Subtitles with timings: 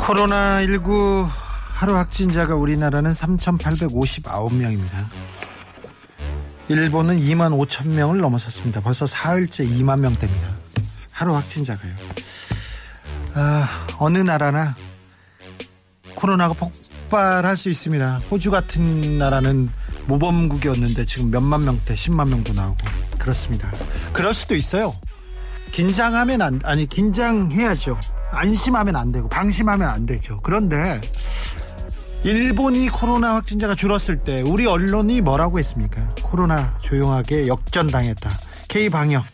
[0.00, 1.28] 코로나19
[1.72, 5.06] 하루 확진자가 우리나라는 3,859명입니다.
[6.68, 8.80] 일본은 2만 5천 명을 넘어섰습니다.
[8.80, 10.48] 벌써 사흘째 2만 명대입니다.
[11.10, 11.92] 하루 확진자가요.
[13.34, 14.74] 아, 어느 나라나
[16.14, 18.16] 코로나가 폭발할 수 있습니다.
[18.30, 19.68] 호주 같은 나라는
[20.06, 22.78] 모범국이었는데 지금 몇만 명대, 10만 명도 나오고
[23.18, 23.70] 그렇습니다.
[24.12, 24.94] 그럴 수도 있어요.
[25.72, 27.98] 긴장하면 안, 아니, 긴장해야죠.
[28.30, 30.38] 안심하면 안 되고, 방심하면 안 되죠.
[30.42, 31.00] 그런데,
[32.22, 36.14] 일본이 코로나 확진자가 줄었을 때, 우리 언론이 뭐라고 했습니까?
[36.22, 38.30] 코로나 조용하게 역전당했다.
[38.68, 39.24] K방역.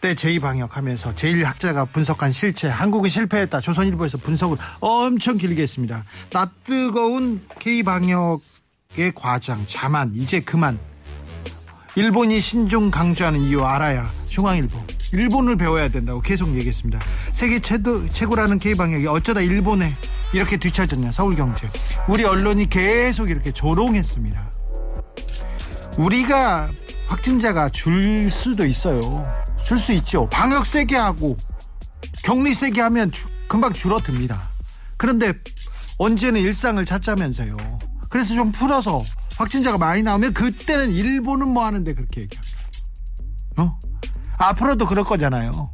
[0.00, 3.60] 때 제2방역 하면서 제1학자가 분석한 실체, 한국이 실패했다.
[3.60, 6.04] 조선일보에서 분석을 엄청 길게 했습니다.
[6.30, 10.78] 낯 뜨거운 K방역의 과장, 자만, 이제 그만.
[11.94, 14.78] 일본이 신종 강조하는 이유 알아야 중앙일보
[15.16, 17.00] 일본을 배워야 된다고 계속 얘기했습니다.
[17.32, 19.94] 세계 최도, 최고라는 K방역이 어쩌다 일본에
[20.32, 21.68] 이렇게 뒤처졌냐 서울경제
[22.08, 24.50] 우리 언론이 계속 이렇게 조롱했습니다.
[25.98, 26.70] 우리가
[27.06, 29.00] 확진자가 줄 수도 있어요.
[29.64, 30.28] 줄 수 있죠.
[30.30, 31.36] 방역 세게 하고
[32.22, 34.50] 격리 세게 하면 주, 금방 줄어듭니다.
[34.96, 35.32] 그런데
[35.98, 37.56] 언제는 일상을 찾자면서요.
[38.08, 39.02] 그래서 좀 풀어서
[39.36, 42.56] 확진자가 많이 나오면 그때는 일본은 뭐 하는데 그렇게 얘기합니다.
[43.58, 43.78] 어?
[44.38, 45.70] 앞으로도 그럴 거잖아요.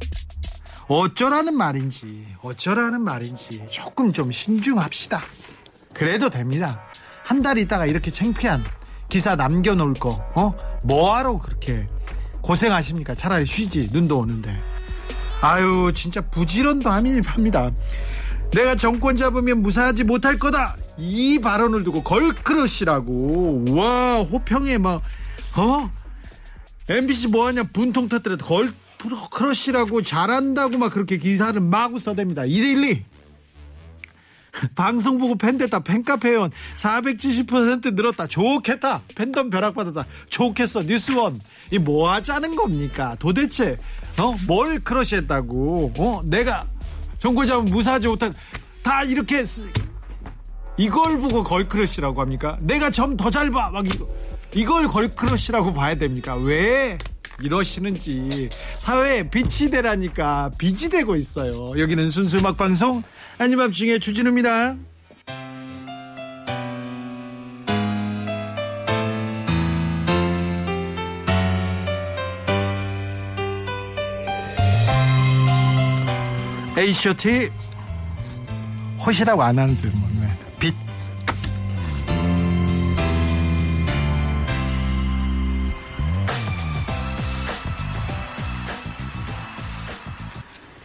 [0.87, 5.21] 어쩌라는 말인지, 어쩌라는 말인지 조금 좀 신중합시다.
[5.93, 6.81] 그래도 됩니다.
[7.23, 8.63] 한 달 있다가 이렇게 창피한
[9.09, 10.53] 기사 남겨놓을 거, 어?
[10.83, 11.87] 뭐하러 그렇게
[12.41, 13.15] 고생하십니까?
[13.15, 14.61] 차라리 쉬지, 눈도 오는데.
[15.41, 17.71] 아유, 진짜 부지런도 합니다.
[18.51, 20.75] 내가 정권 잡으면 무사하지 못할 거다!
[20.97, 23.65] 이 발언을 두고 걸크러쉬라고.
[23.69, 25.01] 와, 호평에 막,
[25.55, 25.89] 어?
[26.89, 27.63] MBC 뭐하냐?
[27.73, 28.73] 분통 터뜨려도 걸
[29.31, 32.43] 크러쉬라고 잘한다고 막 그렇게 기사를 마구 써댑니다.
[32.47, 33.03] 112
[34.75, 35.79] 방송 보고 팬 됐다.
[35.79, 36.51] 팬카페 회원.
[36.75, 38.27] 470% 늘었다.
[38.27, 39.01] 좋겠다.
[39.15, 40.05] 팬덤 벼락 받았다.
[40.29, 40.83] 좋겠어.
[40.83, 41.39] 뉴스원.
[41.71, 43.15] 이 뭐 하자는 겁니까?
[43.19, 43.77] 도대체
[44.19, 45.93] 어 뭘 크러쉬했다고?
[45.97, 46.21] 어?
[46.25, 46.67] 내가
[47.17, 48.33] 정권자면 무사하지 못한
[48.83, 49.43] 다 이렇게
[50.77, 52.57] 이걸 보고 걸크러쉬라고 합니까?
[52.61, 53.71] 내가 점 더 잘 봐.
[53.71, 54.07] 막 이거
[54.55, 56.35] 이걸 걸크러쉬라고 봐야 됩니까?
[56.35, 56.97] 왜
[57.41, 61.77] 이러시는지 사회에 빛이 되라니까 빛이 되고 있어요.
[61.79, 63.03] 여기는 순수 음악 방송
[63.37, 64.75] 아니밤 중에 주진우입니다.
[76.75, 77.51] H.O.T.
[79.05, 80.27] 호시라고 안 하는 줄 모르네.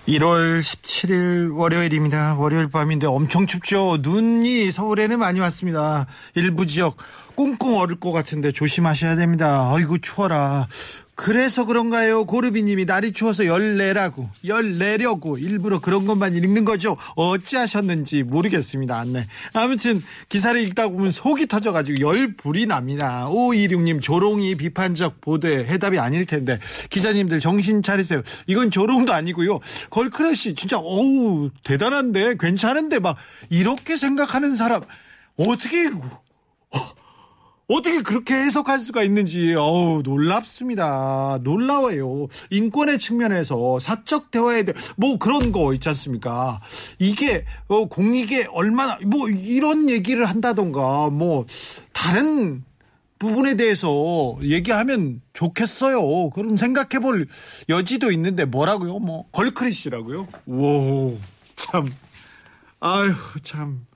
[0.08, 2.36] 1월 17일 월요일입니다.
[2.36, 3.98] 월요일 밤인데 엄청 춥죠.
[4.00, 6.06] 눈이 서울에는 많이 왔습니다.
[6.34, 6.96] 일부 지역
[7.34, 9.70] 꽁꽁 얼을 것 같은데 조심하셔야 됩니다.
[9.70, 10.66] 아이고 추워라.
[11.20, 12.26] 그래서 그런가요?
[12.26, 16.96] 고르비님이 날이 추워서 열 내라고 열 내려고 일부러 그런 것만 읽는 거죠.
[17.16, 19.02] 어찌하셨는지 모르겠습니다.
[19.06, 19.26] 네.
[19.52, 23.26] 아무튼 기사를 읽다 보면 속이 터져가지고 열불이 납니다.
[23.30, 28.22] 526님 조롱이 비판적 보도에 해답이 아닐 텐데 기자님들 정신 차리세요.
[28.46, 29.58] 이건 조롱도 아니고요.
[29.90, 33.16] 걸크러쉬 진짜 어우 대단한데 괜찮은데 막
[33.50, 34.82] 이렇게 생각하는 사람
[35.36, 36.97] 어떻게 어
[37.68, 41.38] 떻게 그렇게 해석할 수가 있는지 어우 놀랍습니다.
[41.42, 42.28] 놀라워요.
[42.50, 46.60] 인권의 측면에서 사적 대화에 대해 뭐 그런 거 있지 않습니까?
[46.98, 51.44] 이게 어, 공익에 얼마나 뭐 이런 얘기를 한다던가 뭐
[51.93, 52.64] 다른
[53.19, 56.31] 부분에 대해서 얘기하면 좋겠어요.
[56.31, 57.26] 그럼 생각해 볼
[57.69, 58.98] 여지도 있는데 뭐라고요?
[58.98, 60.28] 뭐 걸크리시라고요?
[60.46, 61.19] 오,
[61.56, 61.93] 참.
[62.81, 63.12] 아휴,
[63.43, 63.88] 참.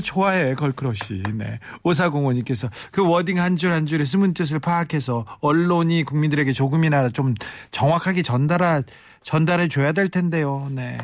[0.00, 1.22] 좋아해 걸크러쉬.
[1.34, 1.58] 네.
[1.82, 7.34] 오사공원님께서 그 wording 한 줄 한 줄의 숨은 뜻을 파악해서 언론이 국민들에게 조금이나마 좀
[7.70, 8.82] 정확하게 전달하
[9.22, 10.68] 전달해 줘야 될 텐데요.
[10.72, 10.98] 네.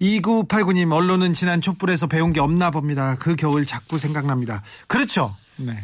[0.00, 3.16] 2989님 언론은 지난 촛불에서 배운 게 없나 봅니다.
[3.18, 4.62] 그 겨울 자꾸 생각납니다.
[4.86, 5.34] 그렇죠.
[5.56, 5.76] 네.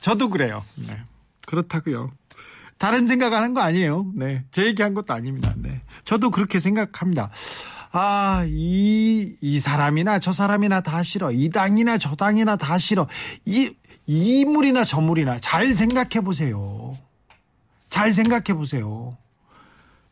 [0.00, 0.64] 저도 그래요.
[0.76, 0.96] 네.
[1.46, 2.12] 그렇다고요.
[2.78, 4.06] 다른 생각하는 거 아니에요.
[4.14, 4.44] 네.
[4.52, 5.52] 제 얘기한 것도 아닙니다.
[5.56, 5.80] 네.
[6.04, 7.30] 저도 그렇게 생각합니다.
[7.92, 11.30] 아, 이, 이 사람이나 저 사람이나 다 싫어.
[11.32, 13.06] 이 당이나 저 당이나 다 싫어.
[13.44, 13.72] 이,
[14.06, 16.96] 이 물이나 저 물이나 잘 생각해 보세요.
[17.88, 19.16] 잘 생각해 보세요.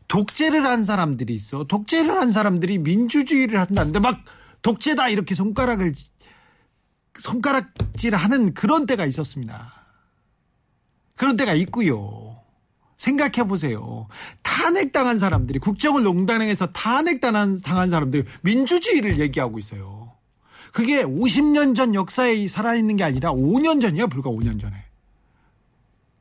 [0.09, 1.65] 독재를 한 사람들이 있어.
[1.65, 4.21] 독재를 한 사람들이 민주주의를 한다는데 막
[4.63, 5.93] 독재다 이렇게 손가락을
[7.19, 9.73] 손가락질 하는 그런 때가 있었습니다.
[11.17, 12.24] 그런 때가 있고요.
[13.05, 14.07] 생각해 보세요.
[14.43, 20.13] 탄핵당한 사람들이 국정을 농단행해서 탄핵당한 당한 사람들이 민주주의를 얘기하고 있어요.
[20.73, 24.75] 그게 50년 전 역사에 살아있는 게 아니라 5년 전이야, 불과 5년 전에.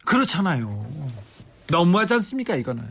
[0.06, 0.86] 그렇잖아요.
[1.70, 2.84] 너무하지 않습니까, 이거는.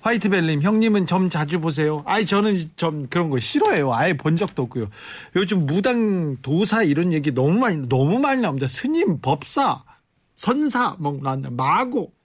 [0.00, 2.02] 화이트벨님, 형님은 점 자주 보세요.
[2.06, 3.92] 아이, 저는 점 그런 거 싫어해요.
[3.92, 4.88] 아예 본 적도 없고요.
[5.36, 8.66] 요즘 무당, 도사 이런 얘기 너무 많이, 너무 많이 나옵니다.
[8.66, 9.84] 스님, 법사,
[10.34, 11.20] 선사, 뭐.
[11.50, 12.17] 마고.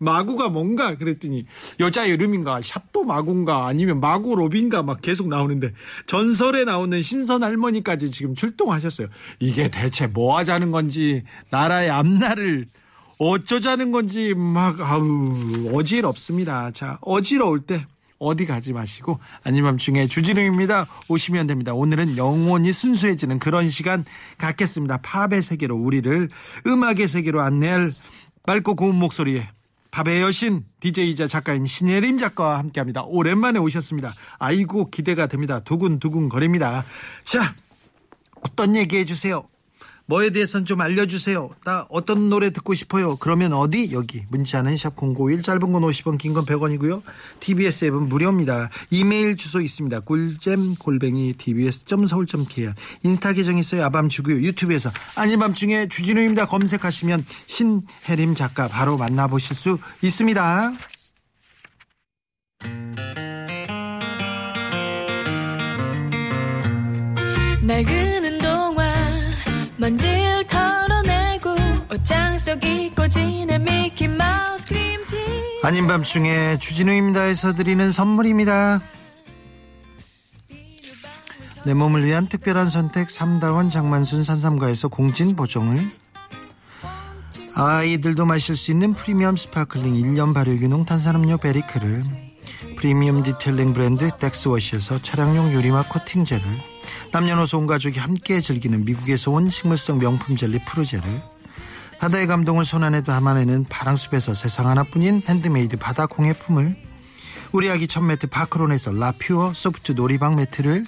[0.00, 1.44] 마구가 뭔가 그랬더니
[1.78, 5.72] 여자 이름인가 샤또 마구인가 아니면 마구 로빈가 막 계속 나오는데
[6.06, 9.08] 전설에 나오는 신선 할머니까지 지금 출동하셨어요.
[9.38, 12.64] 이게 대체 뭐 하자는 건지 나라의 앞날을
[13.18, 16.70] 어쩌자는 건지 막 아우 어지럽습니다.
[16.72, 17.86] 자 어지러울 때
[18.18, 20.86] 어디 가지 마시고 아니면 중에 주진우입니다.
[21.08, 21.74] 오시면 됩니다.
[21.74, 24.06] 오늘은 영원히 순수해지는 그런 시간
[24.38, 24.98] 갖겠습니다.
[25.02, 26.30] 팝의 세계로 우리를
[26.66, 27.92] 음악의 세계로 안내할
[28.46, 29.48] 맑고 고운 목소리에
[29.90, 33.02] 팝의 여신 DJ이자 작가인 신예림 작가와 함께합니다.
[33.04, 34.14] 오랜만에 오셨습니다.
[34.38, 35.60] 아이고 기대가 됩니다.
[35.60, 36.84] 두근두근 거립니다.
[37.24, 37.54] 자
[38.42, 39.48] 어떤 얘기 해주세요.
[40.10, 41.50] 뭐에 대해서는 좀 알려주세요.
[41.64, 43.14] 나 어떤 노래 듣고 싶어요.
[43.16, 43.92] 그러면 어디?
[43.92, 47.02] 여기 문자는 샵051 짧은 건 50원 긴 건 100원이고요.
[47.38, 48.70] TBS 앱은 무료입니다.
[48.90, 50.00] 이메일 주소 있습니다.
[50.00, 52.74] 꿀잼 골뱅이 tbs.서울.kr
[53.04, 53.84] 인스타 계정 있어요.
[53.84, 54.36] 아밤 주고요.
[54.36, 56.46] 유튜브에서 아닌 밤중에 주진우입니다.
[56.46, 60.72] 검색하시면 신혜림 작가 바로 만나보실 수 있습니다.
[67.70, 68.19] 동안
[69.80, 71.54] 먼지를 털어내고
[71.90, 75.16] 옷장 속 잊고 지낸 미키 마우스 크림티.
[75.62, 78.80] 아닌 밤중에 주진우입니다에서 드리는 선물입니다.
[81.64, 85.90] 내 몸을 위한 특별한 선택 삼다원 장만순 산삼가에서 공진 보정을.
[87.54, 92.02] 아이들도 마실 수 있는 프리미엄 sparkling 1년 발효균용 탄산음료 베리크를.
[92.76, 96.69] 프리미엄 detailing 브랜드 덱스워시에서 차량용 유리막 코팅제를
[97.12, 101.04] 남녀노소 온 가족이 함께 즐기는 미국에서 온 식물성 명품 젤리 프루제를
[102.00, 106.76] 바다의 감동을 손안에 담아내는 바랑숲에서 세상 하나뿐인 핸드메이드 바다 공예품을
[107.52, 110.84] 우리 아기 첫 매트 파크론에서 라퓨어 소프트 놀이방 매트를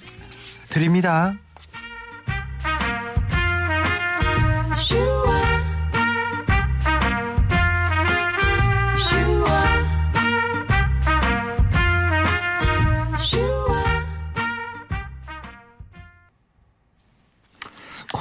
[0.69, 1.35] 드립니다.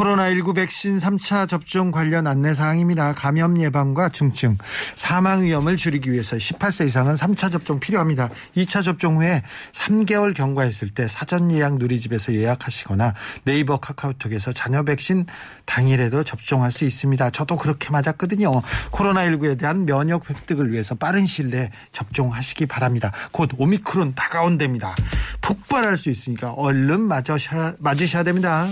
[0.03, 3.15] 코로나19 백신 3차 접종 관련 안내사항입니다.
[3.15, 4.59] 감염 예방과 중증,
[4.97, 8.29] 사망 위험을 줄이기 위해서 18세 이상은 3차 접종 필요합니다.
[8.57, 13.15] 2차 접종 후에 3개월 경과했을 때 사전 예약 누리집에서 예약하시거나
[13.45, 15.27] 네이버 카카오톡에서 자녀 백신
[15.67, 17.31] 당일에도 접종할 수 있습니다.
[17.31, 18.51] 저도 그렇게 맞았거든요.
[18.91, 23.13] 코로나19에 대한 면역 획득을 위해서 빠른 시일 내에 접종하시기 바랍니다.
[23.31, 24.97] 곧 오미크론 다가온답니다.
[25.43, 28.69] 폭발할 수 있으니까 얼른 맞으셔야, 맞으셔야 됩니다.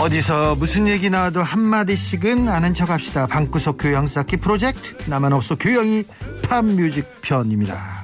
[0.00, 3.26] 어디서 무슨 얘기 나와도 한마디씩은 아는 척 합시다.
[3.26, 6.04] 방구석 교양 쌓기 프로젝트 나만 없어 교양이
[6.48, 7.97] pop music 편입니다.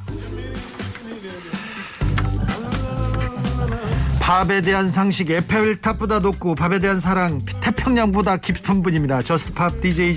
[4.34, 9.22] 팝에 대한 상식 에펠탑보다 높고 팝에 대한 사랑 태평양보다 깊은 분입니다.
[9.22, 10.16] 저스트팝 DJ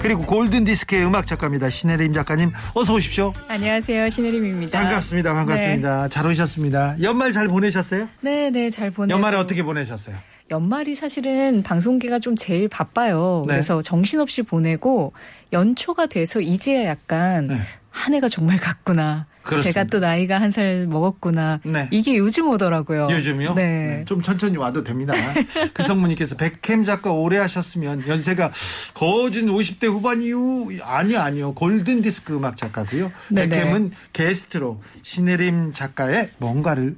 [0.00, 1.68] 그리고 골든 디스크의 음악 작가입니다.
[1.68, 3.34] 신혜림 작가님 어서 오십시오.
[3.46, 4.08] 안녕하세요.
[4.08, 4.80] 신혜림입니다.
[4.80, 5.34] 반갑습니다.
[5.34, 6.08] 반갑습니다.
[6.08, 6.96] 잘 오셨습니다.
[7.02, 8.08] 연말 잘 보내셨어요?
[8.22, 9.14] 네, 네, 잘 보내고.
[9.14, 10.16] 연말에 어떻게 보내셨어요?
[10.50, 13.44] 연말이 사실은 방송계가 좀 제일 바빠요.
[13.46, 13.52] 네.
[13.52, 15.12] 그래서 정신없이 보내고
[15.52, 17.60] 연초가 돼서 이제야 약간 네.
[17.90, 19.26] 한 해가 정말 갔구나.
[19.48, 19.72] 그렇습니다.
[19.80, 21.60] 제가 또 나이가 한 살 먹었구나.
[21.64, 21.88] 네.
[21.90, 23.08] 이게 요즘 오더라고요.
[23.10, 23.54] 요즘요?
[23.54, 24.02] 네.
[24.06, 25.12] 좀 천천히 와도 됩니다.
[25.74, 28.50] 그 성문님께서 백캠 작가 오래 하셨으면 연세가
[28.94, 33.12] 거진 50대 후반 이후 아니요 아니요 골든 디스크 음악 작가고요.
[33.28, 33.48] 네네.
[33.48, 36.96] 백캠은 게스트로 신혜림 작가의 뭔가를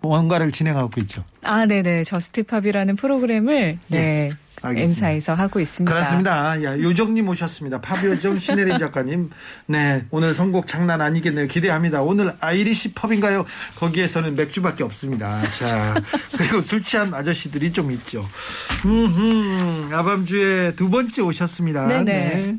[0.00, 1.24] 뭔가를 진행하고 있죠.
[1.44, 2.04] 아, 네네.
[2.04, 3.98] 저스트팝이라는 프로그램을 네.
[3.98, 4.51] 알겠습니다.
[4.64, 5.92] M사에서 하고 있습니다.
[5.92, 6.62] 그렇습니다.
[6.62, 7.80] 야, 요정님 오셨습니다.
[7.80, 9.30] 팝요정 신혜림 작가님.
[9.66, 11.46] 네, 오늘 선곡 장난 아니겠네요.
[11.48, 12.02] 기대합니다.
[12.02, 13.44] 오늘 Irish pub인가요?
[13.76, 15.40] 거기에서는 맥주밖에 없습니다.
[15.58, 15.94] 자,
[16.36, 18.26] 그리고 술 취한 아저씨들이 좀 있죠.
[18.84, 21.86] 음, 아밤주에 두 번째 오셨습니다.
[21.86, 22.04] 네네.
[22.04, 22.56] 네.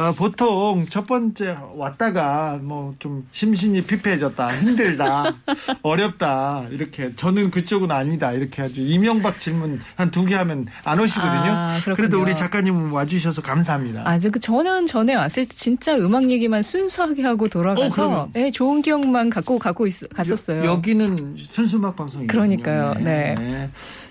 [0.00, 5.34] 어, 보통 첫 번째 왔다가 뭐 좀 심신이 피폐해졌다, 힘들다,
[5.82, 11.52] 어렵다 이렇게 저는 그쪽은 아니다 이렇게 아주 이명박 질문 한 두 개 하면 안 오시거든요.
[11.52, 11.78] 아.
[11.96, 14.02] 그래도 우리 작가님 와주셔서 감사합니다.
[14.06, 18.28] 아주 그 저는 전에 왔을 때 진짜 음악 얘기만 순수하게 하고 어, 돌아가서 그럼요.
[18.32, 20.64] 네, 좋은 기억만 갖고 가고 있, 갔었어요.
[20.64, 22.26] 여, 기는 순수 음악 방송이거든요.
[22.26, 22.94] 그러니까요.
[23.04, 23.70] 네.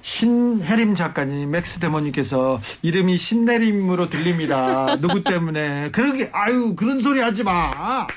[0.10, 4.98] 신혜림 작가님, 맥스 데모님께서 이름이 신내림으로 들립니다.
[5.00, 5.92] 누구 때문에?
[5.92, 8.08] 그러게, 아유, 그런 소리 하지 마.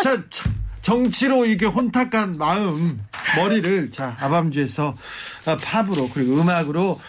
[0.00, 0.44] 자, 자,
[0.80, 3.04] 정치로 이게 혼탁한 마음,
[3.36, 4.96] 머리를, 자, 아밤주에서
[5.46, 7.00] 아, 팝으로, 그리고 음악으로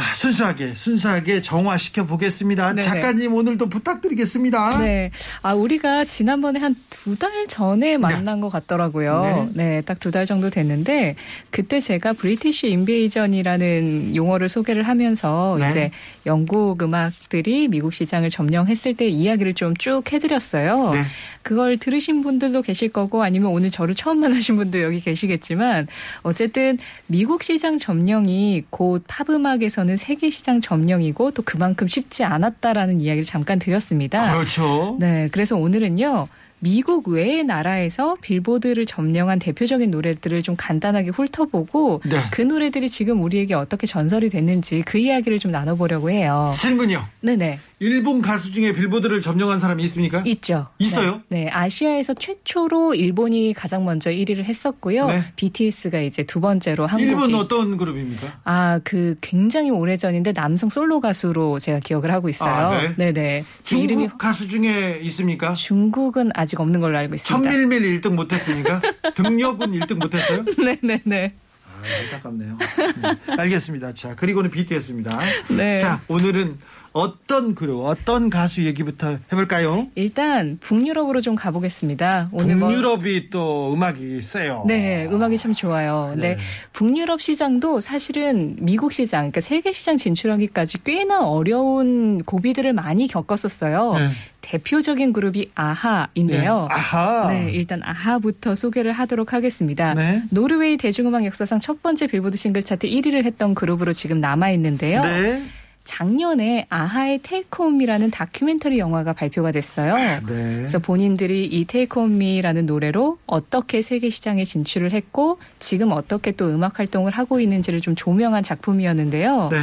[0.00, 2.74] 아, 순수하게, 순수하게 정화시켜 보겠습니다.
[2.76, 4.78] 작가님 오늘도 부탁드리겠습니다.
[4.78, 5.10] 네.
[5.42, 9.48] 아, 우리가 지난번에 한 두 달 전에 만난 것 같더라고요.
[9.54, 9.80] 네.
[9.82, 11.16] 딱 두 달 정도 됐는데,
[11.50, 15.70] 그때 제가 브리티쉬 인베이전이라는 용어를 소개를 하면서 네.
[15.70, 15.90] 이제
[16.26, 20.90] 영국 음악들이 미국 시장을 점령했을 때 이야기를 좀 쭉 해드렸어요.
[20.92, 21.04] 네.
[21.42, 25.86] 그걸 들으신 분들도 계실 거고 아니면 오늘 저를 처음 만나신 분도 여기 계시겠지만
[26.22, 26.76] 어쨌든
[27.06, 34.32] 미국 시장 점령이 곧 팝음악에서는 세계 시장 점령이고 또 그만큼 쉽지 않았다라는 이야기를 잠깐 드렸습니다.
[34.32, 34.96] 그렇죠.
[35.00, 36.28] 네, 그래서 오늘은요.
[36.62, 42.20] 미국 외의 나라에서 빌보드를 점령한 대표적인 노래들을 좀 간단하게 훑어보고 네.
[42.30, 46.54] 그 노래들이 지금 우리에게 어떻게 전설이 됐는지 그 이야기를 좀 나눠보려고 해요.
[46.60, 47.02] 질문이요.
[47.22, 47.58] 네네.
[47.82, 50.22] 일본 가수 중에 빌보드를 점령한 사람이 있습니까?
[50.26, 50.68] 있죠.
[50.78, 51.22] 있어요?
[51.28, 51.44] 네.
[51.44, 55.06] 네, 아시아에서 최초로 일본이 가장 먼저 1위를 했었고요.
[55.06, 55.24] 네.
[55.36, 58.40] BTS가 이제 두 번째로 한국이 일본 어떤 그룹입니까?
[58.44, 62.50] 아, 그 굉장히 오래전인데 남성 솔로 가수로 제가 기억을 하고 있어요.
[62.52, 63.12] 아, 네?
[63.14, 65.54] 네 중국 이름이 가수 중에 있습니까?
[65.54, 67.50] 중국은 아직 없는 걸로 알고 있습니다.
[67.50, 68.82] 천밀밀 1등 못했습니까?
[69.16, 70.44] 등력은 1등 못 했어요?
[70.62, 71.32] 네, 네, 네.
[71.66, 72.58] 아, 안타깝네요.
[72.58, 73.94] 네, 알겠습니다.
[73.94, 75.18] 자, 그리고는 BTS입니다.
[75.48, 75.78] 네.
[75.78, 76.58] 자, 오늘은
[76.92, 79.86] 어떤 그룹, 어떤 가수 얘기부터 해볼까요?
[79.94, 82.30] 일단 북유럽으로 좀 가보겠습니다.
[82.32, 84.64] 오늘 뭐 북유럽이 또 음악이 세요.
[84.66, 86.10] 네, 음악이 참 좋아요.
[86.12, 86.38] 근데 네.
[86.72, 93.94] 북유럽 시장도 사실은 미국 시장, 그러니까 세계 시장 진출하기까지 꽤나 어려운 고비들을 많이 겪었었어요.
[93.94, 94.10] 네.
[94.40, 96.66] 대표적인 그룹이 아하인데요.
[96.68, 96.74] 네.
[96.74, 97.28] 아하.
[97.28, 99.94] 네, 일단 아하부터 소개를 하도록 하겠습니다.
[99.94, 100.22] 네.
[100.30, 105.02] 노르웨이 대중음악 역사상 첫 번째 빌보드 싱글 차트 1위를 했던 그룹으로 지금 남아 있는데요.
[105.02, 105.42] 네.
[105.84, 109.96] 작년에 아하의 테이크홈이라는 다큐멘터리 영화가 발표가 됐어요.
[109.96, 110.20] 네.
[110.24, 116.78] 그래서 본인들이 이 테이크 온미라는 노래로 어떻게 세계 시장에 진출을 했고 지금 어떻게 또 음악
[116.78, 119.48] 활동을 하고 있는지를 좀 조명한 작품이었는데요.
[119.50, 119.62] 네.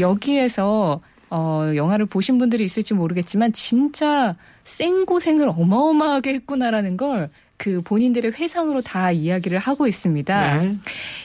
[0.00, 8.82] 여기에서 어 영화를 보신 분들이 있을지 모르겠지만 진짜 생고생을 어마어마하게 했구나라는 걸 그 본인들의 회상으로
[8.82, 10.62] 다 이야기를 하고 있습니다.
[10.62, 10.76] 네.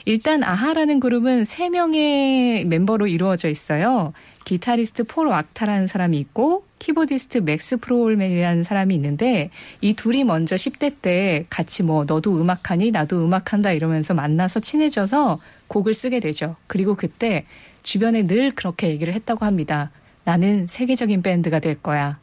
[0.04, 4.12] 일단 아하라는 그룹은 세 명의 멤버로 이루어져 있어요.
[4.44, 11.44] 기타리스트 폴 왁타라는 사람이 있고 키보디스트 맥스 프로홀맨이라는 사람이 있는데 이 둘이 먼저 10대 때
[11.50, 16.56] 같이 뭐 너도 음악하니 나도 음악한다 이러면서 만나서 친해져서 곡을 쓰게 되죠.
[16.66, 17.44] 그리고 그때
[17.82, 19.90] 주변에 늘 그렇게 얘기를 했다고 합니다.
[20.24, 22.18] 나는 세계적인 밴드가 될 거야.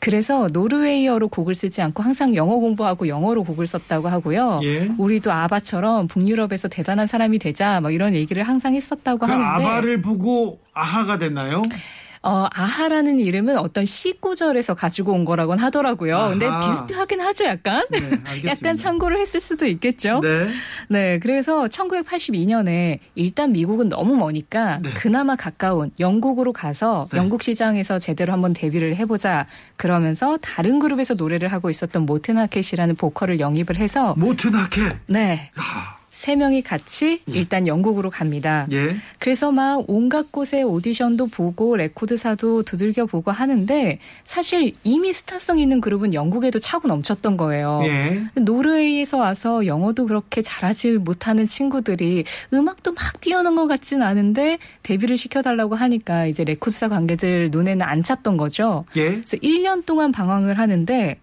[0.00, 4.60] 그래서 노르웨이어로 곡을 쓰지 않고 항상 영어 공부하고 영어로 곡을 썼다고 하고요.
[4.64, 4.90] 예.
[4.96, 10.58] 우리도 아바처럼 북유럽에서 대단한 사람이 되자 막 이런 얘기를 항상 했었다고 그 하는데 아바를 보고
[10.72, 11.62] 아하가 됐나요?
[12.22, 16.28] 어, 아하라는 이름은 어떤 시구절에서 가지고 온 거라곤 하더라고요.
[16.30, 16.84] 근데 아하.
[16.86, 17.86] 비슷하긴 하죠, 약간.
[17.90, 18.00] 네.
[18.44, 20.20] 약간 참고를 했을 수도 있겠죠.
[20.20, 20.48] 네.
[20.88, 24.92] 네, 그래서 1982년에 일단 미국은 너무 머니까 네.
[24.92, 27.18] 그나마 가까운 영국으로 가서 네.
[27.18, 29.46] 영국 시장에서 제대로 한번 데뷔를 해보자.
[29.76, 34.92] 그러면서 다른 그룹에서 노래를 하고 있었던 모튼 하켓이라는 보컬을 영입을 해서 모튼 하켓.
[35.06, 38.66] 네, 아, 세 명이 같이 일단 영국으로 갑니다.
[38.72, 38.94] 예.
[39.18, 46.12] 그래서 막 온갖 곳에 오디션도 보고 레코드사도 두들겨 보고 하는데 사실 이미 스타성 있는 그룹은
[46.12, 47.80] 영국에도 차고 넘쳤던 거예요.
[47.84, 48.22] 예.
[48.34, 55.74] 노르웨이에서 와서 영어도 그렇게 잘하지 못하는 친구들이 음악도 막 뛰어난 것 같진 않은데 데뷔를 시켜달라고
[55.74, 58.84] 하니까 이제 레코드사 관계들 눈에는 안 찼던 거죠.
[58.94, 59.12] 예.
[59.12, 61.18] 그래서 1년 동안 방황을 하는데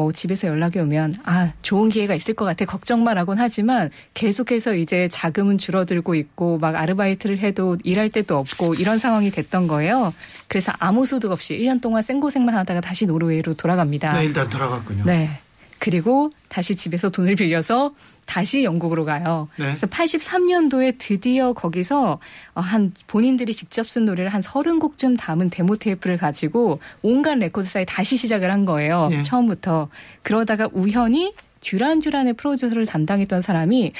[0.00, 5.08] 뭐 집에서 연락이 오면 아 좋은 기회가 있을 것 같아 걱정 마라곤 하지만 계속해서 이제
[5.08, 10.14] 자금은 줄어들고 있고 막 아르바이트를 해도 일할 데도 없고 이런 상황이 됐던 거예요.
[10.48, 14.14] 그래서 아무 소득 없이 1년 동안 생고생만 하다가 다시 노르웨이로 돌아갑니다.
[14.14, 15.04] 네, 일단 돌아갔군요.
[15.04, 15.38] 네.
[15.78, 17.94] 그리고 다시 집에서 돈을 빌려서
[18.30, 19.48] 다시 영국으로 가요.
[19.56, 19.64] 네.
[19.64, 22.20] 그래서 83년도에 드디어 거기서
[22.54, 28.16] 어, 한 본인들이 직접 쓴 노래를 한 30곡쯤 담은 데모 테이프를 가지고 온갖 레코드사에 다시
[28.16, 29.08] 시작을 한 거예요.
[29.10, 29.22] 예.
[29.22, 29.88] 처음부터.
[30.22, 33.92] 그러다가 우연히 듀란 듀란의 프로듀서를 담당했던 사람이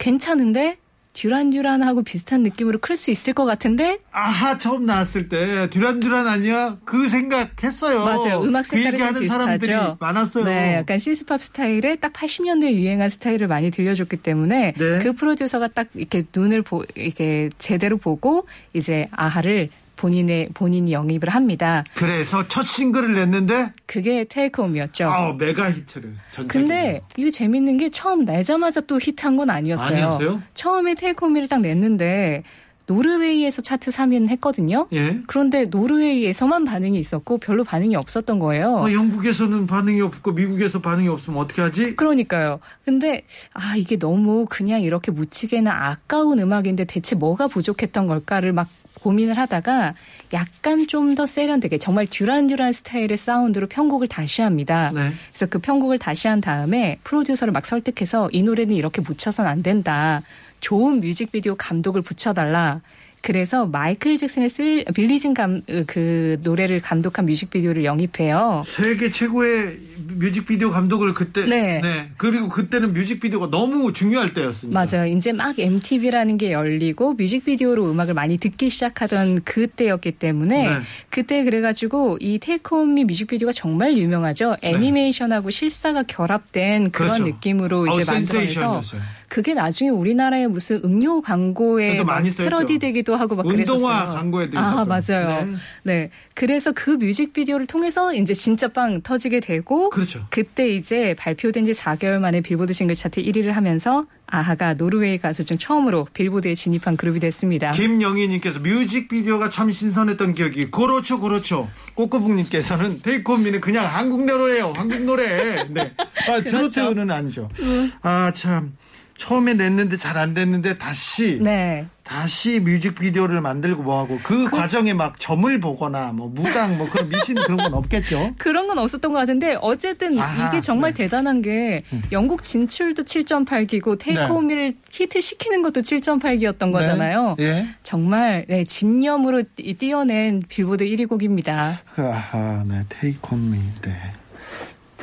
[0.00, 0.78] 괜찮은데
[1.18, 6.76] 듀란 듀란하고 비슷한 느낌으로 클 수 있을 것 같은데 아하 처음 나왔을 때 듀란듀란 아니야?
[6.84, 8.04] 그 생각했어요.
[8.04, 8.42] 맞아요.
[8.42, 9.96] 음악 그 색깔이 좀 얘기하는 사람들이 비슷하죠.
[10.00, 10.44] 많았어요.
[10.44, 14.98] 네, 약간 신스팝 스타일에 딱 80년대에 유행한 스타일을 많이 들려줬기 때문에 네.
[15.00, 21.84] 그 프로듀서가 딱 이렇게 눈을 보, 이렇게 제대로 보고 이제 아하를 본인의 본인이 영입을 합니다.
[21.94, 25.06] 그래서 첫 싱글을 냈는데 그게 테이크홈이었죠.
[25.06, 26.14] 아우 메가 히트를.
[26.32, 29.96] 전 근데 이게 재밌는 게 처음 내자마자 또 히트한 건 아니었어요.
[29.96, 30.42] 아니었어요?
[30.54, 32.44] 처음에 테이크홈을 딱 냈는데
[32.86, 34.88] 노르웨이에서 차트 3위는 했거든요.
[34.94, 35.20] 예.
[35.26, 38.76] 그런데 노르웨이에서만 반응이 있었고 별로 반응이 없었던 거예요.
[38.76, 41.96] 어, 영국에서는 반응이 없고 미국에서 반응이 없으면 어떻게 하지?
[41.96, 42.60] 그러니까요.
[42.84, 49.38] 근데 아 이게 너무 그냥 이렇게 묻히게는 아까운 음악인데 대체 뭐가 부족했던 걸까를 막 고민을
[49.38, 49.94] 하다가
[50.32, 54.92] 약간 좀 더 세련되게 정말 듀란듀란 스타일의 사운드로 편곡을 다시 합니다.
[54.94, 55.10] 네.
[55.32, 60.22] 그래서 그 편곡을 다시 한 다음에 프로듀서를 막 설득해서 이 노래는 이렇게 묻혀서는 안 된다.
[60.60, 62.80] 좋은 뮤직비디오 감독을 붙여달라.
[63.28, 68.62] 그래서 마이클 잭슨의 쓸 빌리진 감, 그 노래를 감독한 뮤직비디오를 영입해요.
[68.64, 69.76] 세계 최고의
[70.14, 72.08] 뮤직비디오 감독을 그때 네.
[72.16, 74.82] 그리고 그때는 뮤직비디오가 너무 중요할 때였습니다.
[74.82, 75.06] 맞아요.
[75.06, 80.76] 이제 막 MTV라는 게 열리고 뮤직비디오로 음악을 많이 듣기 시작하던 그때였기 때문에 네.
[81.10, 84.56] 그때 그래가지고 이 테이크홈미 뮤직비디오가 정말 유명하죠.
[84.62, 87.18] 애니메이션하고 실사가 결합된 그런 네.
[87.18, 87.24] 그렇죠.
[87.24, 89.17] 느낌으로 이제 만들어서 센세이션이었어요.
[89.28, 92.02] 그게 나중에 우리나라의 무슨 음료 광고에.
[92.36, 94.14] 패러디 되기도 하고 막 운동화 그랬었어요.
[94.14, 94.84] 광고에도 아 있었고.
[94.86, 95.44] 맞아요.
[95.44, 95.54] 네.
[95.82, 96.10] 네.
[96.34, 100.26] 그래서 그 뮤직비디오를 통해서 이제 진짜 빵 터지게 되고 그렇죠.
[100.30, 105.56] 그때 이제 발표된 지 4개월 만에 빌보드 싱글 차트 1위를 하면서 아하가 노르웨이 가수 중
[105.58, 107.70] 처음으로 빌보드에 진입한 그룹이 됐습니다.
[107.72, 115.92] 김영희님께서 뮤직비디오가 참 신선했던 기억이 그렇죠 그렇죠 꼬꼬북님께서는 테이크홈미는 그냥 한국 노래예요 한국 노래 네
[116.28, 116.68] 아, 그렇죠.
[116.68, 117.90] 트로트는 아니죠 음.
[118.02, 118.76] 아참
[119.18, 121.86] 처음에 냈는데 잘 안 됐는데 다시 네.
[122.02, 127.58] 다시 뮤직비디오를 만들고 뭐하고 그, 과정에 막 점을 보거나 뭐 무당 뭐 그런 미신 그런
[127.58, 131.02] 건 없겠죠 그런 건 없었던 것 같은데 어쨌든 아하, 이게 정말 네.
[131.04, 137.36] 대단한 게 영국 진출도 7.8기고 Take On Me를 히트 시키는 것도 7.8기였던 거잖아요.
[137.40, 137.66] 예.
[137.82, 141.78] 정말 네, 집념으로 띠- 띄어낸 빌보드 1위 곡입니다.
[141.94, 143.92] 그, 아하, 네, Take On Me, 네.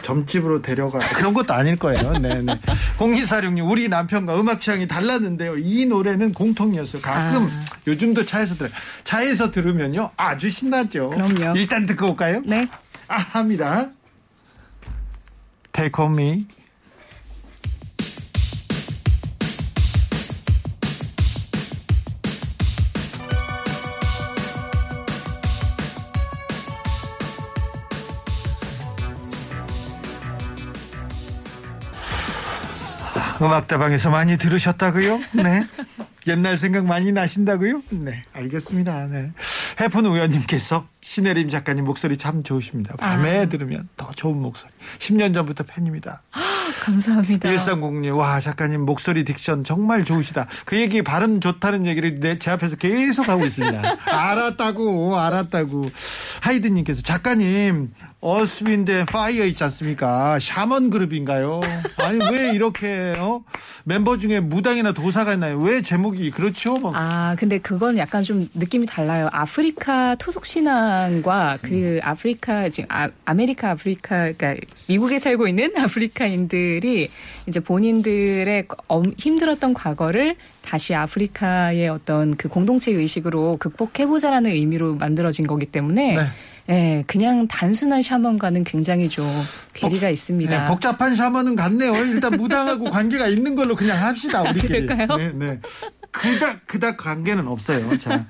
[0.06, 2.14] 점집으로 데려가 그런 것도 아닐 거예요.
[2.20, 2.60] 네, 네.
[3.00, 5.58] 0246님 우리 남편과 음악 취향이 달랐는데요.
[5.58, 7.02] 이 노래는 공통이었어요.
[7.02, 7.66] 가끔 아.
[7.88, 8.72] 요즘도 차에서 들어요.
[9.04, 11.10] 차에서 들으면요 아주 신나죠.
[11.10, 11.58] 그럼요.
[11.58, 12.44] 일단 듣고 올까요?
[12.46, 12.68] 네.
[13.08, 13.90] 아 합니다.
[15.74, 16.46] Take on me.
[33.46, 35.20] 음악다방에서 많이 들으셨다고요?
[35.44, 35.64] 네.
[36.28, 37.84] 옛날 생각 많이 나신다고요?
[37.90, 39.08] 네, 알겠습니다.
[39.08, 39.32] 네.
[39.80, 42.96] 해픈 우연님께서 신혜림 작가님 목소리 참 좋으십니다.
[42.98, 43.50] 밤에 아.
[43.50, 44.72] 들으면 더 좋은 목소리.
[45.00, 46.24] 10년 전부터 팬입니다.
[46.82, 47.50] 감사합니다.
[47.50, 50.48] 1306님, 와, 작가님 목소리 diction 정말 좋으시다.
[50.66, 53.82] 그 얘기 발음 좋다는 얘기를 내, 제 앞에서 계속 하고 있습니다.
[54.06, 55.90] 알았다고, 알았다고.
[56.42, 57.94] 하이드님께서 작가님,
[58.30, 60.40] Earth Wind Fire 있지 않습니까?
[60.40, 61.62] 샤먼 그룹인가요?
[61.98, 63.44] 아니, 왜 이렇게, 어?
[63.84, 65.60] 멤버 중에 무당이나 도사가 있나요?
[65.60, 66.76] 왜 제목이 그렇죠?
[66.80, 69.30] 막 아, 근데 그건 약간 좀 느낌이 달라요.
[69.32, 74.56] 아프리카 토속 신앙과 그 아프리카 지금 아, 아메리카 아프리카 그러니까
[74.88, 77.10] 미국에 살고 있는 아프리카인들이
[77.48, 85.46] 이제 본인들의 엄- 힘들었던 과거를 다시 아프리카의 어떤 그 공동체 의식으로 극복해 보자라는 의미로 만들어진
[85.46, 86.24] 거기 때문에 네.
[86.70, 89.26] 예, 그냥 단순한 샤먼과는 굉장히 좀
[89.74, 90.64] 괴리가 있습니다.
[90.64, 91.94] 네, 복잡한 샤먼은 같네요.
[92.06, 94.42] 일단 무당하고 관계가 있는 걸로 그냥 합시다.
[94.42, 94.88] 우리끼리.
[94.88, 95.18] 그럴까요?
[95.18, 95.60] 네, 네.
[96.12, 97.98] 그닥 그닥 관계는 없어요.
[98.00, 98.26] 자,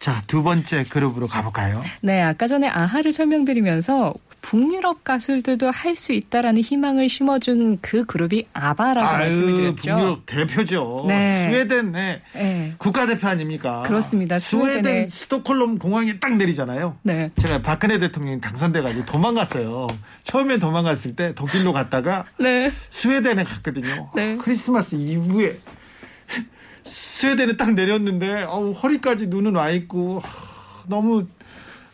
[0.00, 1.82] 자 두 번째 그룹으로 가볼까요?
[2.00, 9.12] 네, 아까 전에 아하를 설명드리면서 북유럽 가수들도 할 수 있다라는 희망을 심어준 그 그룹이 아바라고
[9.12, 9.76] 말씀을 아유, 드렸죠.
[9.76, 11.04] 북유럽 대표죠.
[11.06, 11.44] 네.
[11.44, 12.20] 스웨덴 네.
[12.34, 12.74] 네.
[12.78, 13.84] 국가대표 아닙니까?
[13.86, 14.38] 그렇습니다.
[14.40, 16.98] 스웨덴 스톡홀름 공항에 딱 내리잖아요.
[17.02, 17.30] 네.
[17.40, 19.86] 제가 박근혜 대통령이 당선돼가지고 도망갔어요.
[20.24, 22.72] 처음에 도망갔을 때 독일로 갔다가 네.
[22.90, 24.10] 스웨덴에 갔거든요.
[24.16, 24.36] 네.
[24.36, 25.56] 크리스마스 이브에
[26.82, 31.26] 스웨덴에 딱 내렸는데 어우, 허리까지 눈은 와 있고 하, 너무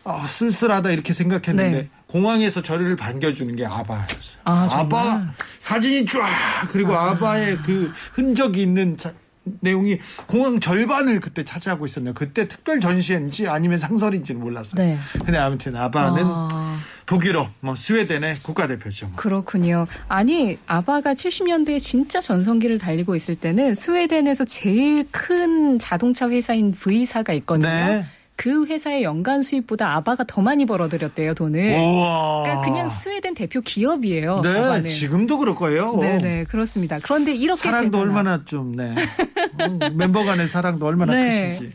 [0.04, 1.88] 아, 쓸쓸하다 이렇게 생각했는데 네.
[2.14, 4.40] 공항에서 저를 반겨주는 게 아바였어요.
[4.44, 5.28] 아, 정말?
[5.60, 7.16] 사진이 쫙 그리고 아.
[7.16, 9.12] 바의그 흔적이 있는 자-
[9.60, 12.12] 내용이 공항 절반을 그때 차지하고 있었네요.
[12.14, 14.74] 그때 특별 전시회인지 아니면 상설인지는 몰랐어요.
[14.76, 14.98] 네.
[15.24, 16.78] 근데 아무튼 아바는 아.
[17.06, 19.06] 독일어, 뭐 스웨덴의 국가대표죠.
[19.06, 19.16] 뭐.
[19.16, 19.86] 그렇군요.
[20.08, 27.68] 아니, 아바가 70년대에 진짜 전성기를 달리고 있을 때는 스웨덴에서 제일 큰 자동차 회사인 V사가 있거든요.
[27.68, 28.06] 네.
[28.42, 31.76] 그 회사의 연간 수입보다 아바가 더 많이 벌어들였대요, 돈을.
[31.78, 32.42] 우와.
[32.44, 34.40] 그러니까 그냥 스웨덴 대표 기업이에요.
[34.40, 34.88] 네, 아바는.
[34.88, 35.98] 지금도 그럴 거예요.
[36.00, 36.98] 네 네, 그렇습니다.
[37.02, 38.94] 그런데 이렇게 사랑도 대단한- 얼마나 좀, 네.
[39.60, 41.50] 어, 멤버 간의 사랑도 얼마나 네.
[41.58, 41.72] 크시지.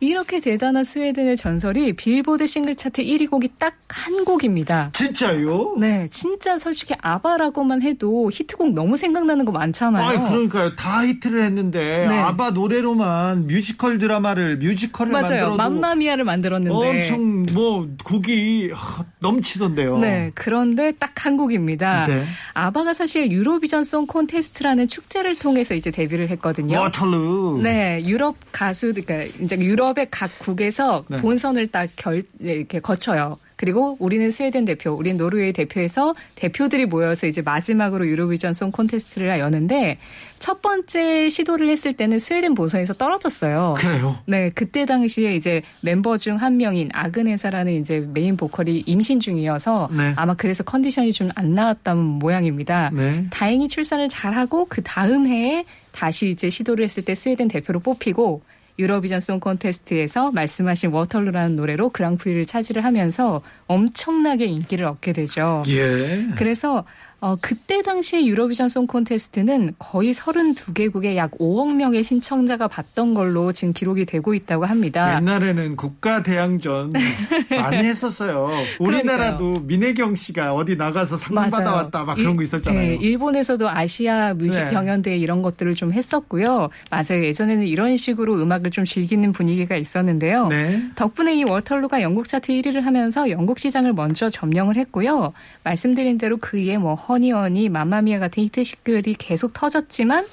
[0.00, 4.90] 이렇게 대단한 스웨덴의 전설이 빌보드 싱글 차트 1위 곡이 딱 한 곡입니다.
[4.94, 5.76] 진짜요?
[5.78, 10.08] 네, 진짜 솔직히 아바라고만 해도 히트곡 너무 생각나는 거 많잖아요.
[10.08, 10.74] 아니, 그러니까요.
[10.76, 12.18] 다 히트를 했는데, 네.
[12.18, 15.28] 아바 노래로만 뮤지컬 드라마를, 뮤지컬을 맞아요.
[15.28, 16.88] 만들어도 맘마미아를 만들었는데.
[16.88, 19.98] 엄청 뭐 곡이 하, 넘치던데요.
[19.98, 22.04] 네, 그런데 딱 한 곡입니다.
[22.06, 22.24] 네.
[22.54, 26.80] 아바가 사실 유로비전 송 콘테스트라는 축제를 통해서 이제 데뷔를 했거든요.
[26.80, 27.60] 워털루.
[27.62, 31.18] 네, 유럽 가수, 그러니까 이제 유럽의 각 국에서 네.
[31.18, 33.38] 본선을 딱 결, 네, 이렇게 거쳐요.
[33.56, 39.98] 그리고 우리는 스웨덴 대표, 우리는 노르웨이 대표에서 대표들이 모여서 이제 마지막으로 유로비전 송 콘테스트를 여는데
[40.40, 43.76] 첫 번째 시도를 했을 때는 스웨덴 본선에서 떨어졌어요.
[43.78, 44.18] 그래요.
[44.26, 50.12] 네, 그때 당시에 이제 멤버 중 한 명인 아그네타라는 이제 메인 보컬이 임신 중이어서 네.
[50.16, 52.90] 아마 그래서 컨디션이 좀 안 나왔던 모양입니다.
[52.92, 53.26] 네.
[53.30, 58.42] 다행히 출산을 잘하고 그 다음 해에 다시 이제 시도를 했을 때 스웨덴 대표로 뽑히고
[58.82, 65.62] 유로비전 송 콘테스트에서 말씀하신 워털루라는 노래로 그랑프리를 차지를 하면서 엄청나게 인기를 얻게 되죠.
[65.68, 66.26] 예.
[66.36, 66.84] 그래서
[67.24, 73.72] 어, 그때 당시에 유로비전 송 콘테스트는 거의 32개국에 약 5억 명의 신청자가 봤던 걸로 지금
[73.72, 75.18] 기록이 되고 있다고 합니다.
[75.18, 76.92] 옛날에는 국가 대항전
[77.50, 78.50] 많이 했었어요.
[78.80, 81.50] 우리나라도 민혜경 씨가 어디 나가서 상 맞아요.
[81.52, 82.80] 받아왔다 막 그런 일- 거 있었잖아요.
[82.80, 84.68] 네, 일본에서도 아시아 뮤직 네.
[84.70, 86.70] 경연대회 이런 것들을 좀 했었고요.
[86.90, 87.22] 맞아요.
[87.24, 90.48] 예전에는 이런 식으로 음악을 좀 즐기는 분위기가 있었는데요.
[90.48, 90.82] 네.
[90.96, 95.32] 덕분에 이 워털루가 영국 차트 1위를 하면서 영국 시장을 먼저 점령을 했고요.
[95.62, 100.26] 말씀드린 대로 그의 뭐 허니허니, 맘마미아 같은 히트시글이 계속 터졌지만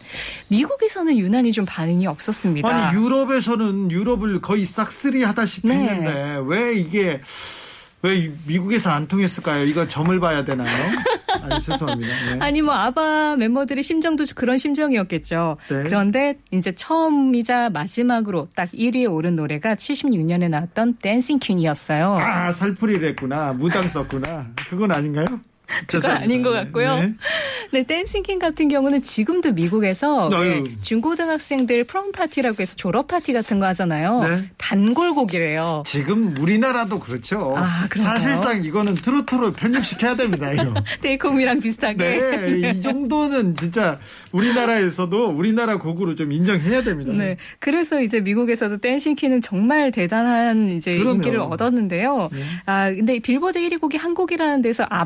[0.48, 2.68] 미국에서는 유난히 좀 반응이 없었습니다.
[2.68, 5.76] 아니 유럽에서는 유럽을 거의 싹쓸이 하다시피 네.
[5.76, 7.22] 했는데 왜 이게
[8.02, 9.65] 왜 미국에서 안 통했을까요?
[9.65, 10.68] 이거 점을 봐야 되나요?
[11.42, 12.13] 아니 죄송합니다.
[12.34, 12.39] 네.
[12.39, 15.58] 아니 뭐 아바 멤버들의 심정도 그런 심정이었겠죠.
[15.70, 15.84] 네.
[15.84, 22.18] 그런데 이제 처음이자 마지막으로 딱 1위에 오른 노래가 76년에 나왔던 Dancing Queen이었어요.
[22.20, 25.26] 아 살풀이했구나 무당 썼구나 그건 아닌가요?
[25.70, 26.24] 그건 죄송합니다.
[26.24, 26.96] 아닌 것 같고요.
[26.96, 27.14] 네.
[27.72, 30.64] 네, Dancing Queen 같은 경우는 지금도 미국에서 아유.
[30.64, 34.24] 네, 중고등학생들 prom 파티라고 해서 졸업 파티 같은 거 하잖아요.
[34.24, 34.50] 네.
[34.58, 35.84] 단골곡이래요.
[35.86, 37.54] 지금 우리나라도 그렇죠.
[37.56, 37.88] 아?
[37.96, 40.52] 사실상 이거는 트로트로 편집시켜야 됩니다.
[40.52, 40.74] 이거.
[41.02, 41.98] 데이콤이랑 비슷하게.
[41.98, 44.00] 네, 이 정도는 진짜
[44.32, 47.14] 우리나라에서도 우리나라 곡으로 좀 인정해야 됩니다.
[47.14, 47.38] 네.
[47.60, 51.16] 그래서 이제 미국에서도 댄싱키는 정말 대단한 이제 그럼요.
[51.16, 52.30] 인기를 얻었는데요.
[52.32, 52.40] 네.
[52.66, 55.06] 아, 근데 빌보드 1위 곡이 한 곡이라는 데서 아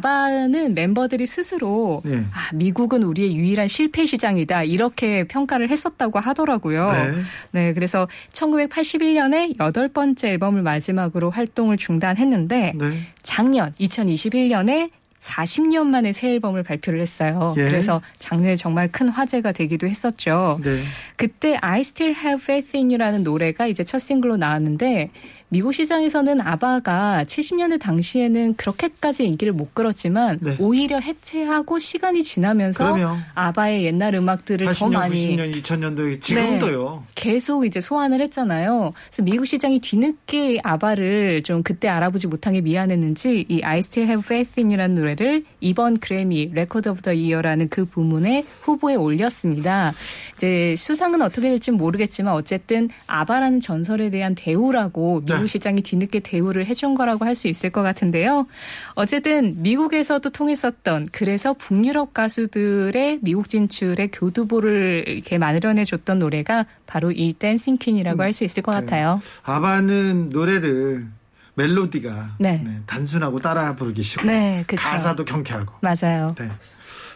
[0.53, 2.17] 바는 멤버들이 스스로 네.
[2.17, 4.63] 아, 미국은 우리의 유일한 실패 시장이다.
[4.63, 6.91] 이렇게 평가를 했었다고 하더라고요.
[6.91, 7.11] 네.
[7.51, 13.07] 네, 그래서 1981년에 여덟 번째 앨범을 마지막으로 활동을 중단했는데 네.
[13.23, 17.53] 작년 2021년에 40년 만에 새 앨범을 발표를 했어요.
[17.57, 17.63] 예.
[17.63, 20.59] 그래서 작년에 정말 큰 화제가 되기도 했었죠.
[20.61, 20.81] 네.
[21.15, 25.11] 그때 I Still Have Faith in You라는 노래가 이제 첫 싱글로 나왔는데
[25.53, 30.55] 미국 시장에서는 아바가 70년대 당시에는 그렇게까지 인기를 못 끌었지만 네.
[30.57, 33.17] 오히려 해체하고 시간이 지나면서 그럼요.
[33.35, 37.03] 아바의 옛날 음악들을 더 80년, 많이 90년, 2000년도에 지금도요.
[37.13, 38.93] 계속 이제 소환을 했잖아요.
[39.11, 44.25] 그래서 미국 시장이 뒤늦게 아바를 좀 그때 알아보지 못한 게 미안했는지 이 I Still Have
[44.25, 49.93] Faith in You라는 노래를 이번 그래미 Record of the Year라는 그 부문에 후보에 올렸습니다.
[50.35, 55.47] 이제 수상은 어떻게 될지 모르겠지만 어쨌든 아바라는 전설에 대한 대우라고 미국 네.
[55.47, 58.45] 시장이 뒤늦게 대우를 해준 거라고 할 수 있을 것 같은데요.
[58.93, 67.33] 어쨌든 미국에서도 통했었던 그래서 북유럽 가수들의 미국 진출에 교두보를 이렇게 마련해 줬던 노래가 바로 이
[67.33, 69.19] Dancing Queen이라고 할 수 있을 것 같아요.
[69.43, 71.07] 아바는 노래를
[71.55, 72.61] 멜로디가 네.
[72.63, 74.81] 네, 단순하고 따라 부르기 쉽고 네, 그쵸.
[74.81, 76.35] 가사도 경쾌하고 맞아요.
[76.39, 76.49] 네.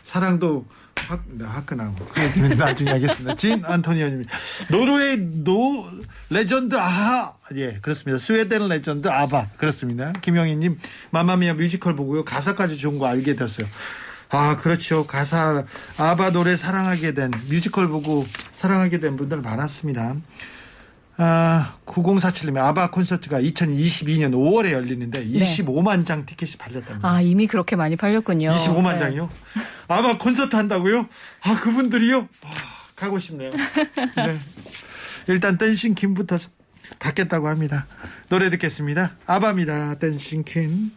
[0.04, 0.66] 사랑도
[1.08, 3.36] 화, 네, 화끈하고 그 얘기는 나중에 하겠습니다.
[3.36, 4.26] 진 안토니오님
[4.72, 5.86] 노르웨이 노
[6.30, 8.18] 레전드 아하 예 그렇습니다.
[8.18, 10.12] 스웨덴 레전드 아바 그렇습니다.
[10.22, 10.80] 김영희님
[11.12, 13.68] 마마미아 뮤지컬 보고요 가사까지 좋은 거 알게 됐어요.
[14.30, 15.64] 아 그렇죠 가사
[15.98, 20.16] 아바 노래 사랑하게 된 뮤지컬 보고 사랑하게 된 분들 많았습니다.
[21.18, 27.10] 아 9047님 아바 콘서트가 2022년 5월에 열리는데 25만 장 티켓이 팔렸답니다.
[27.10, 28.50] 아 이미 그렇게 많이 팔렸군요.
[28.52, 29.00] 25만 네.
[29.00, 29.30] 장이요?
[29.88, 31.08] 아마 콘서트 한다고요?
[31.42, 32.18] 아 그분들이요?
[32.18, 32.52] 와,
[32.96, 33.52] 가고 싶네요.
[34.16, 34.40] 네.
[35.28, 36.38] 일단 댄싱 퀸부터
[37.00, 37.88] 갖겠다고 합니다.
[38.30, 39.16] 노래 듣겠습니다.
[39.26, 39.96] 아바입니다.
[39.96, 40.92] 댄싱 퀸.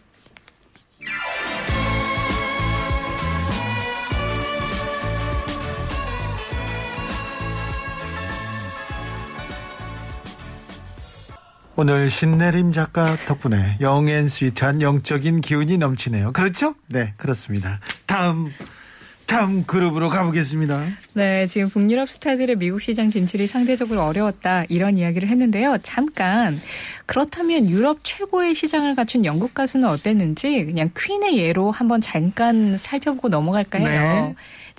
[11.81, 16.35] 오늘 신내림 작가 덕분에 영앤 스위트한 영적인 기운이 넘치네요.
[16.35, 16.75] 그렇죠?
[16.89, 17.81] 네, 그렇습니다.
[18.05, 18.53] 다음
[19.25, 20.85] 다음 그룹으로 가보겠습니다.
[21.15, 25.79] 네, 지금 북유럽 스타들의 미국 시장 진출이 상대적으로 어려웠다 이런 이야기를 했는데요.
[25.83, 26.61] 잠깐
[27.07, 33.79] 그렇다면 유럽 최고의 시장을 갖춘 영국 가수는 어땠는지 그냥 퀸의 예로 한번 잠깐 살펴보고 넘어갈까
[33.79, 33.89] 해요.
[33.89, 34.35] 네.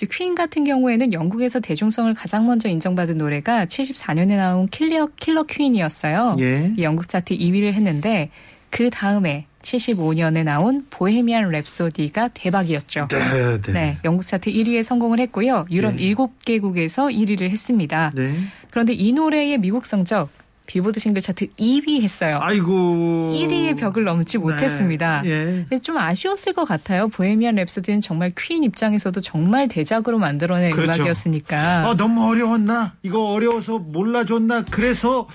[0.07, 6.37] 퀸 같은 경우에는 영국에서 대중성을 가장 먼저 인정받은 노래가 74년에 나온 킬러 킬러 퀸이었어요.
[6.39, 6.73] 예.
[6.77, 8.29] 이 영국 차트 2위를 했는데
[8.69, 13.07] 그 다음에 75년에 나온 보헤미안 랩소디가 대박이었죠.
[13.09, 13.71] 네, 네.
[13.71, 15.65] 네, 영국 차트 1위에 성공을 했고요.
[15.69, 16.13] 유럽 네.
[16.13, 18.11] 7개국에서 1위를 했습니다.
[18.15, 18.33] 네.
[18.71, 20.29] 그런데 이 노래의 미국 성적
[20.71, 22.37] 빌보드 싱글 차트 2위 했어요.
[22.39, 23.33] 아이고.
[23.35, 25.21] 1위의 벽을 넘지 못했습니다.
[25.21, 25.29] 네.
[25.29, 25.65] 예.
[25.67, 27.09] 그래서 좀 아쉬웠을 것 같아요.
[27.09, 30.93] 보헤미안 랩소디는 정말 퀸 입장에서도 정말 대작으로 만들어낸 그렇죠.
[30.93, 31.89] 음악이었으니까.
[31.89, 32.93] 아, 너무 어려웠나?
[33.03, 34.63] 이거 어려워서 몰라줬나?
[34.71, 35.27] 그래서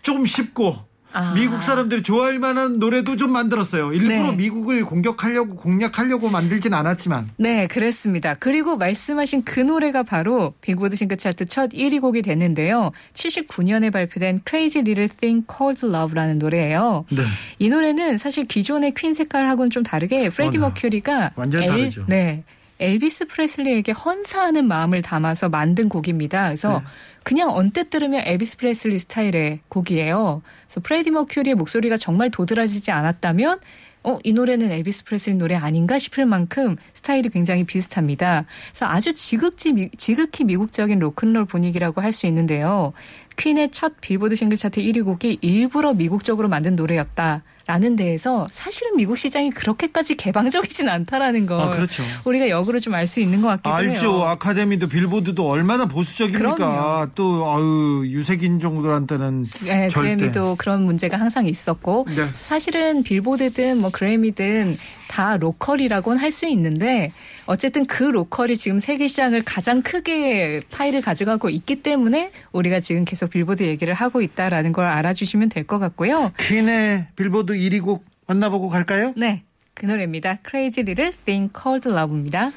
[0.00, 0.78] 좀 쉽고
[1.12, 1.32] 아.
[1.34, 3.92] 미국 사람들이 좋아할 만한 노래도 좀 만들었어요.
[3.92, 4.32] 일부러 네.
[4.32, 8.34] 미국을 공격하려고 공략하려고 만들진 않았지만 네, 그랬습니다.
[8.34, 12.92] 그리고 말씀하신 그 노래가 바로 빌보드 싱글 차트 첫 1위 곡이 됐는데요.
[13.14, 17.04] 79년에 발표된 Crazy Little Thing Called Love라는 노래예요.
[17.10, 17.22] 네.
[17.58, 20.66] 이 노래는 사실 기존의 퀸 색깔하고는 좀 다르게 프레디 어, 네.
[20.66, 22.04] 머큐리가 완전히 다르죠.
[22.08, 22.44] 네.
[22.82, 26.46] 엘비스 프레슬리에게 헌사하는 마음을 담아서 만든 곡입니다.
[26.46, 26.84] 그래서 네.
[27.24, 30.42] 그냥 언뜻 들으면 엘비스 프레슬리 스타일의 곡이에요.
[30.66, 33.60] 그래서 프레디 머큐리의 목소리가 정말 도드라지지 않았다면
[34.04, 38.46] 어, 이 노래는 엘비스 프레슬리 노래 아닌가 싶을 만큼 스타일이 굉장히 비슷합니다.
[38.70, 42.92] 그래서 아주 지극히, 미, 지극히 미국적인 로큰롤 분위기라고 할 수 있는데요.
[43.36, 47.42] 퀸의 첫 빌보드 싱글 차트 1위 곡이 일부러 미국적으로 만든 노래였다.
[47.66, 52.02] 라는 데에서 사실은 미국 시장이 그렇게까지 개방적이진 않다라는 걸 아, 그렇죠.
[52.24, 54.06] 우리가 역으로 좀 알 수 있는 것 같기도 알죠.
[54.06, 54.22] 해요.
[54.24, 56.54] 아카데미도 빌보드도 얼마나 보수적입니까?
[56.54, 57.06] 그럼요.
[57.14, 60.14] 또 아유 유색 인종들한테는 네, 절대.
[60.16, 62.26] 그래미도 그런 문제가 항상 있었고 네.
[62.34, 64.76] 사실은 빌보드든 뭐 그래미든
[65.08, 67.12] 다 로컬이라고는 할 수 있는데
[67.46, 73.30] 어쨌든 그 로컬이 지금 세계 시장을 가장 크게 파이를 가져가고 있기 때문에 우리가 지금 계속
[73.30, 76.32] 빌보드 얘기를 하고 있다라는 걸 알아주시면 될 것 같고요.
[76.38, 79.12] 퀸의 빌보드 1위 곡 만나보고 갈까요?
[79.16, 79.42] 네,
[79.74, 80.38] 그 노래입니다.
[80.48, 82.50] Crazy Little Thing Called Love입니다.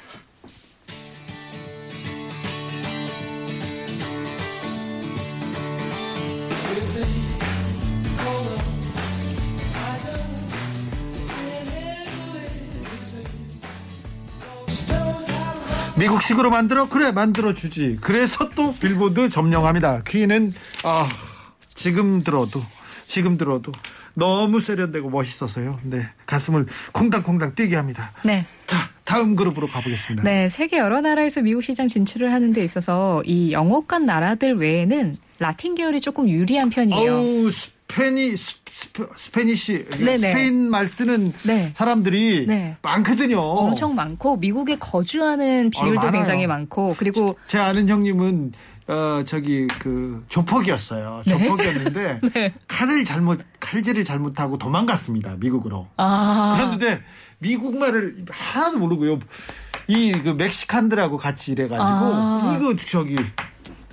[15.97, 17.97] 미국식으로 만들어 그래 만들어 주지.
[18.01, 20.03] 그래서 또 빌보드 점령합니다.
[20.03, 20.53] 퀸은
[20.83, 21.07] 아
[21.73, 22.61] 지금 들어도
[23.05, 23.71] 지금 들어도
[24.13, 25.79] 너무 세련되고 멋있어서요.
[25.83, 28.11] 네 가슴을 콩당콩당 뛰게 합니다.
[28.23, 28.45] 네.
[28.67, 30.23] 자 다음 그룹으로 가보겠습니다.
[30.23, 35.75] 네, 세계 여러 나라에서 미국 시장 진출을 하는 데 있어서 이 영어권 나라들 외에는 라틴
[35.75, 37.11] 계열이 조금 유리한 편이에요.
[37.11, 38.64] 어우 Spanis, Spa,
[39.17, 40.17] Spanish 네네.
[40.17, 41.71] 스페인 말 쓰는 네.
[41.75, 42.77] 사람들이 네.
[42.81, 43.39] 많거든요.
[43.39, 46.11] 엄청 많고 미국에 거주하는 비율도 많아요.
[46.11, 48.53] 굉장히 많고 그리고 제 아는 형님은
[48.87, 51.23] 어 저기 그 조폭이었어요.
[51.25, 51.37] 네?
[51.37, 52.21] 조폭이었는데
[52.67, 55.37] 칼을 잘못 칼질을 잘못하고 도망갔습니다.
[55.39, 55.87] 미국으로.
[55.97, 57.01] 아 그런데
[57.39, 59.19] 미국 말을 하나도 모르고요.
[59.87, 62.57] 이 그 멕시칸들하고 같이 일해가지고 아.
[62.59, 63.15] 이거 저기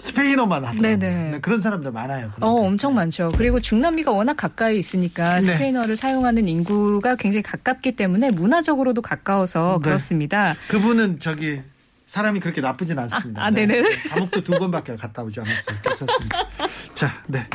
[0.02, 0.78] 스페인어만.
[0.80, 0.96] 네네.
[0.96, 2.26] 네, 그런 사람들 많아요.
[2.26, 2.46] 어, 그러니까.
[2.48, 3.30] 엄청 많죠.
[3.36, 5.46] 그리고 중남미가 워낙 가까이 있으니까 네.
[5.46, 9.88] 스페인어를 사용하는 인구가 굉장히 가깝기 때문에 문화적으로도 가까워서 네.
[9.88, 10.54] 그렇습니다.
[10.68, 11.60] 그분은 저기
[12.06, 13.42] 사람이 그렇게 나쁘진 않습니다.
[13.42, 13.88] 아, 아, 네 네네.
[14.10, 15.78] 감옥도 두 번밖에 갔다 오지 않았어요.
[15.82, 16.48] 괜찮습니다.
[16.94, 17.46] 자, 네.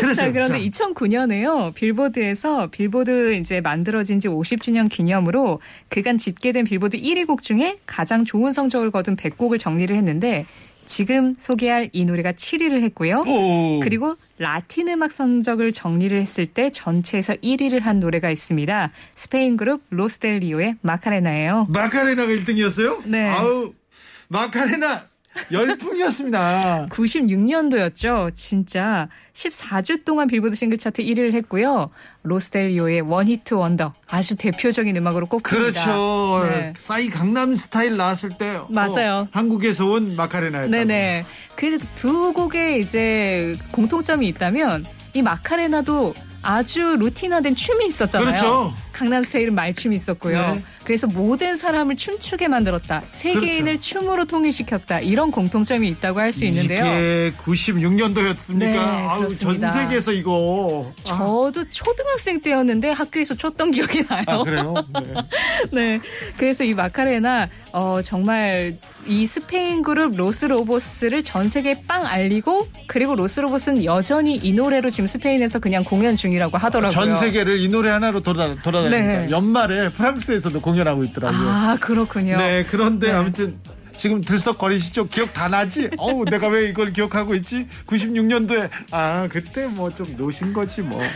[0.00, 1.72] 그래서 자, 그런데 2009년에요.
[1.74, 8.52] 빌보드에서 빌보드 이제 만들어진 지 50주년 기념으로 그간 집계된 빌보드 1위 곡 중에 가장 좋은
[8.52, 10.44] 성적을 거둔 100곡을 정리를 했는데
[10.90, 13.22] 지금 소개할 이 노래가 7위를 했고요.
[13.24, 13.78] 오.
[13.80, 18.90] 그리고 라틴 음악 성적을 정리를 했을 때 전체에서 1위를 한 노래가 있습니다.
[19.14, 21.68] 스페인 그룹 로스델리오의 마카레나예요.
[21.70, 23.06] 마카레나가 1등이었어요?
[23.06, 23.28] 네.
[23.28, 23.72] 아우,
[24.28, 25.09] 마카레나
[25.52, 26.88] 열풍이었습니다.
[26.92, 28.34] 96년도였죠.
[28.34, 31.90] 진짜 14주 동안 빌보드 싱글 차트 1위를 했고요.
[32.22, 35.82] 로스델리오의 one-hit wonder 아주 대표적인 음악으로 꼽힙니다.
[35.84, 36.46] 그렇죠.
[36.50, 36.72] 네.
[36.76, 39.12] 싸이 강남 스타일 나왔을 때 맞아요.
[39.20, 40.70] 어, 한국에서 온 마카레나였다고.
[40.70, 41.24] 네네.
[41.56, 48.26] 그 두 곡의 이제 공통점이 있다면 이 마카레나도 아주 루틴화된 춤이 있었잖아요.
[48.28, 48.74] 그렇죠.
[48.92, 50.54] 강남 스타일은 말춤이 있었고요.
[50.54, 50.64] 네.
[50.84, 53.02] 그래서 모든 사람을 춤추게 만들었다.
[53.12, 55.00] 세계인을 춤으로 통일시켰다.
[55.00, 56.84] 이런 공통점이 있다고 할 수 있는데요.
[56.84, 58.58] 이게 96년도였습니까?
[58.58, 59.70] 네, 아우, 전.
[59.70, 60.92] 세계에서 이거.
[61.08, 64.24] 아, 저도 초등학생 때였는데 학교에서 췄던 기억이 나요.
[64.28, 64.74] 아, 그래요?
[64.94, 65.14] 네.
[65.72, 66.00] 네.
[66.36, 73.84] 그래서 이 마카레나 어 정말 이 스페인 그룹 로스로보스를 전 세계에 빵 알리고 그리고 로스로보스는
[73.84, 76.90] 여전히 이 노래로 지금 스페인에서 그냥 공연 중이라고 하더라고요.
[76.94, 79.20] 전 세계를 이 노래 하나로 돌아, 돌아다닙니다.
[79.22, 79.30] 네.
[79.30, 81.48] 연말에 프랑스에서도 공연 하고 있더라고요.
[81.48, 82.36] 아 그렇군요.
[82.38, 83.12] 네, 그런데 네.
[83.12, 83.56] 아무튼
[83.96, 85.08] 지금 들썩거리시죠?
[85.08, 85.90] 기억 다 나지?
[85.98, 87.66] 어우, 내가 왜 이걸 기억하고 있지?
[87.86, 91.00] 96년도에 아, 그때 뭐 좀 노신 거지 뭐.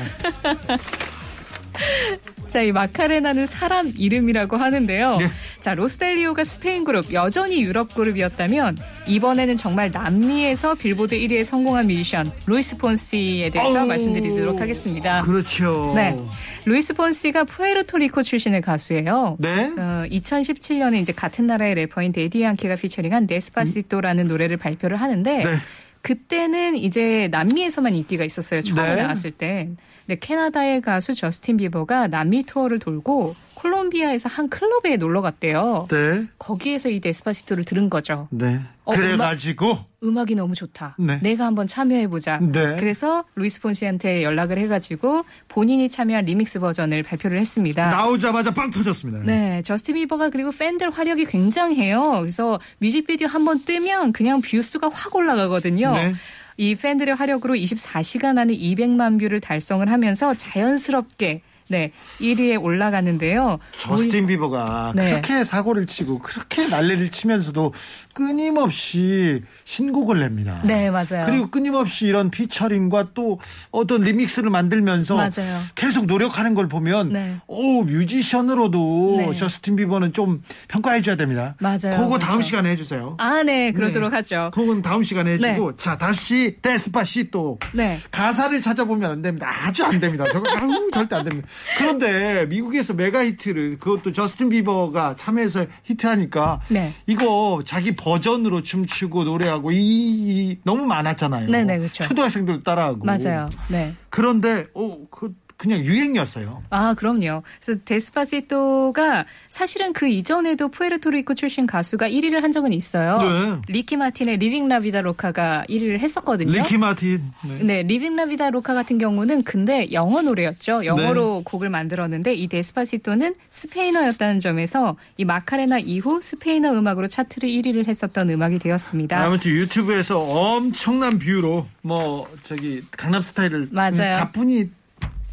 [2.55, 5.17] 자, 이 마카레나는 사람 이름이라고 하는데요.
[5.17, 5.29] 네.
[5.61, 12.77] 자, 로스델리오가 스페인 그룹, 여전히 유럽 그룹이었다면 이번에는 정말 남미에서 빌보드 1위에 성공한 뮤지션 루이스
[12.77, 15.23] 폰시에 대해서 어우, 말씀드리도록 하겠습니다.
[15.23, 15.95] 그렇죠.
[15.97, 16.17] 네.
[16.65, 19.37] 루이스 폰시가 푸에르토리코 출신의 가수예요.
[19.41, 19.73] 네?
[19.77, 25.59] 어, 2017년에 이제 같은 나라의 래퍼인 대디 양키가 피처링한 Despacito라는 노래를 발표를 하는데 네.
[26.05, 28.61] 그때는 이제 남미에서만 인기가 있었어요.
[28.61, 29.03] 처음에 네.
[29.03, 29.71] 나왔을 때.
[30.07, 35.89] 근데 캐나다의 가수 저스틴 비버가 남미 투어를 돌고 콜롬비아에서 한 클럽에 놀러 갔대요.
[35.91, 36.27] 네.
[36.39, 38.29] 거기에서 이 Despacito를 들은 거죠.
[38.31, 38.61] 네.
[38.85, 40.97] 어, 그래가지고 음악 이 너무 좋다.
[40.99, 41.19] 네.
[41.23, 42.41] 내가 한번 참여해보자.
[42.43, 42.77] 네.
[42.79, 47.89] 그래서 루이스 폰시한테 연락을 해가지고 본인이 참여한 리믹스 버전을 발표를 했습니다.
[47.89, 49.25] 나오자마자 빵 터졌습니다.
[49.25, 52.19] 네, 저스틴 비버가 그리고 팬들 화력이 굉장해요.
[52.21, 55.95] 그래서 뮤직비디오 한번 뜨면 그냥 view수가 확 올라가거든요.
[55.95, 56.13] 네.
[56.59, 63.59] 이 팬들의 화력으로 24시간 안에 200만 view를 달성을 하면서 자연스럽게 네 1위에 올라가는데요.
[63.79, 65.11] 저스틴 비버가 네.
[65.11, 67.73] 그렇게 사고를 치고 그렇게 난리를 치면서도
[68.13, 70.61] 끊임없이 신곡을 냅니다.
[70.65, 71.25] 네, 맞아요.
[71.27, 75.61] 그리고 끊임없이 이런 피처링과 또 어떤 리믹스를 만들면서 맞아요.
[75.75, 77.37] 계속 노력하는 걸 보면 네.
[77.47, 79.33] 오 뮤지션으로도 네.
[79.35, 81.55] 저스틴 비버는 좀 평가해 줘야 됩니다.
[81.61, 81.97] 맞아요.
[81.97, 82.43] 그거 다음 그렇죠.
[82.43, 83.17] 시간에 해 주세요.
[83.19, 84.17] 아, 네, 그러도록 네.
[84.17, 84.51] 하죠.
[84.53, 87.99] 그건 다음 시간에 해 주고 자 다시 Despacito 네.
[88.11, 89.51] 가사를 찾아보면 안 됩니다.
[89.51, 90.25] 아주 안 됩니다.
[90.31, 91.49] 저거 아우 절대 안 됩니다.
[91.79, 96.93] 그런데 미국에서 메가 히트를 그것도 저스틴 비버가 참여해서 히트하니까 네.
[97.07, 101.51] 이거 자기 버전으로 춤추고 노래하고 이, 이- 너무 많았잖아요.
[101.51, 102.05] 네네, 그렇죠.
[102.05, 103.49] 초등학생들 따라하고 맞아요.
[103.69, 103.95] 네.
[104.11, 106.63] 그런데 어, 그 그냥 유행이었어요.
[106.71, 107.43] 아, 그럼요.
[107.61, 113.19] 그래서 Despacito가 사실은 그 이전에도 푸에르토리코 출신 가수가 1위를 한 적은 있어요.
[113.19, 113.63] 네.
[113.69, 116.53] 리키 마틴의 Livin' La Vida Loca가 1위를 했었거든요.
[116.53, 117.21] 리키 마틴.
[117.49, 117.59] 네.
[117.63, 120.85] 네, Livin' La Vida Loca 같은 경우는 근데 영어 노래였죠.
[120.85, 128.29] 영어로 곡을 만들었는데 이 Despacito는 스페인어였다는 점에서 이 마카레나 이후 스페인어 음악으로 차트를 1위를 했었던
[128.29, 129.23] 음악이 되었습니다.
[129.25, 134.19] 아무튼 유튜브에서 엄청난 view로 뭐 저기 강남 스타일을 맞아요.
[134.19, 134.71] 가뿐히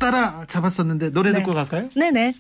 [0.01, 1.39] 따라 잡았었는데 노래 네.
[1.39, 1.89] 듣고 갈까요?
[1.95, 2.33] 네네.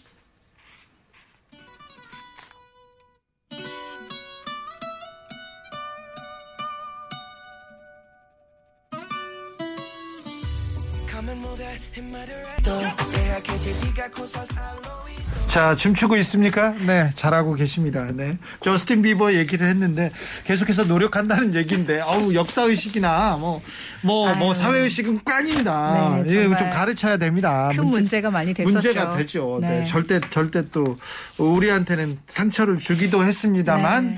[15.51, 16.73] 자, 춤추고 있습니까?
[16.87, 18.07] 네, 잘하고 계십니다.
[18.13, 18.37] 네.
[18.61, 20.09] 저스틴 비버 얘기를 했는데
[20.45, 23.61] 계속해서 노력한다는 얘기인데, 아우, 역사 의식이나 뭐,
[24.01, 24.57] 뭐, 뭐, 아유.
[24.57, 26.21] 사회 의식은 꽝입니다.
[26.23, 27.67] 네, 정말 좀 가르쳐야 됩니다.
[27.75, 28.71] 큰 문제- 문제 가 많이 됐었죠.
[28.71, 29.57] 문제가 되죠.
[29.61, 29.79] 네.
[29.81, 29.85] 네.
[29.85, 30.97] 절대, 절대 또,
[31.37, 34.17] 우리한테는 상처를 주기도 했습니다만, 네.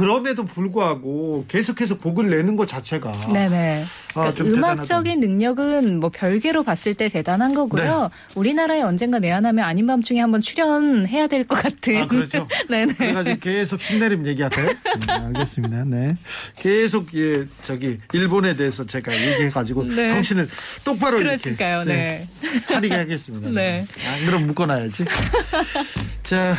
[0.00, 3.10] 그럼에도 불구하고 계속해서 곡을 내는 것 자체가.
[3.32, 3.82] 네네.
[3.82, 8.02] 아, 그러니까 좀 음악적인 능력은 뭐 별개로 봤을 때 대단한 거고요.
[8.02, 8.08] 네.
[8.36, 11.96] 우리나라에 언젠가 내한하면 아닌 밤중에 한번 출연해야 될 것 같은.
[11.96, 12.46] 아, 그렇죠.
[12.70, 12.94] 네네.
[12.94, 14.66] 그래가지고 계속 신내림 얘기할까요?
[14.68, 14.76] 네,
[15.12, 15.84] 알겠습니다.
[15.86, 16.14] 네.
[16.54, 20.10] 계속, 예, 저기, 일본에 대해서 제가 얘기해가지고 네.
[20.10, 20.48] 정신을
[20.84, 22.26] 똑바로 그러니까요, 이렇게 네.
[22.68, 23.50] 차리게 하겠습니다.
[23.50, 23.84] 네.
[24.06, 25.04] 안 그럼 묶어놔야지.
[26.22, 26.56] 자,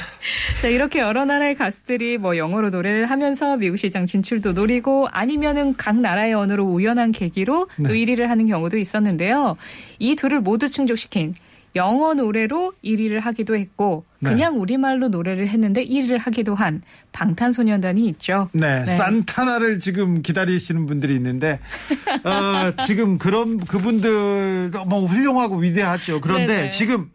[0.62, 5.76] 자, 이렇게 여러 나라의 가수들이 뭐 영어로 노래를 하면 서 미국 시장 진출도 노리고 아니면은
[5.78, 7.94] 각 나라의 언어로 우연한 계기로 또 네.
[7.94, 9.56] 1위를 하는 경우도 있었는데요.
[10.00, 11.36] 이 둘을 모두 충족시킨
[11.76, 14.32] 영어 노래로 1위를 하기도 했고 네.
[14.32, 16.82] 그냥 우리말로 노래를 했는데 1위를 하기도 한
[17.12, 18.50] 방탄소년단이 있죠.
[18.54, 18.98] 네, 네.
[18.98, 21.60] 산타나를 지금 기다리시는 분들이 있는데,
[22.26, 26.20] 어, 지금 그런 그분들 뭐 훌륭하고 위대하죠.
[26.22, 26.70] 그런데 네네.
[26.72, 27.10] 지금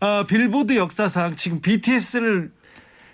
[0.00, 2.52] 어, 빌보드 역사상 지금 BTS를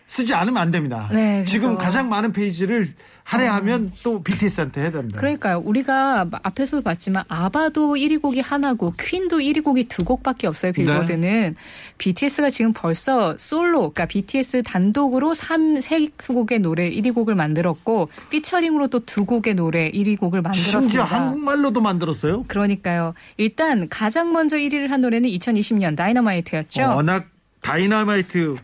[0.07, 1.09] 쓰지 않으면 안 됩니다.
[1.13, 2.95] 네, 지금 가장 많은 페이지를
[3.25, 5.19] 할애하면 또 BTS한테 해야 됩니다.
[5.19, 5.59] 그러니까요.
[5.65, 10.73] 우리가 앞에서도 봤지만 아바도 1위 곡이 하나고 퀸도 1위 곡이 두 곡밖에 없어요.
[10.73, 11.57] 빌보드는
[11.97, 18.89] BTS가 지금 벌써 솔로, 그러니까 BTS 단독으로 3, 세 곡의 노래 1위 곡을 만들었고 피처링으로
[18.89, 21.05] 또 두 곡의 노래 1위 곡을 심지어 만들었습니다.
[21.05, 22.45] 한국말로도 만들었어요.
[22.47, 23.15] 그러니까요.
[23.39, 26.83] 일단 가장 먼저 1위를 한 노래는 2020년 다이너마이트였죠.
[26.83, 27.27] 워낙
[27.63, 28.57] 다이너마이트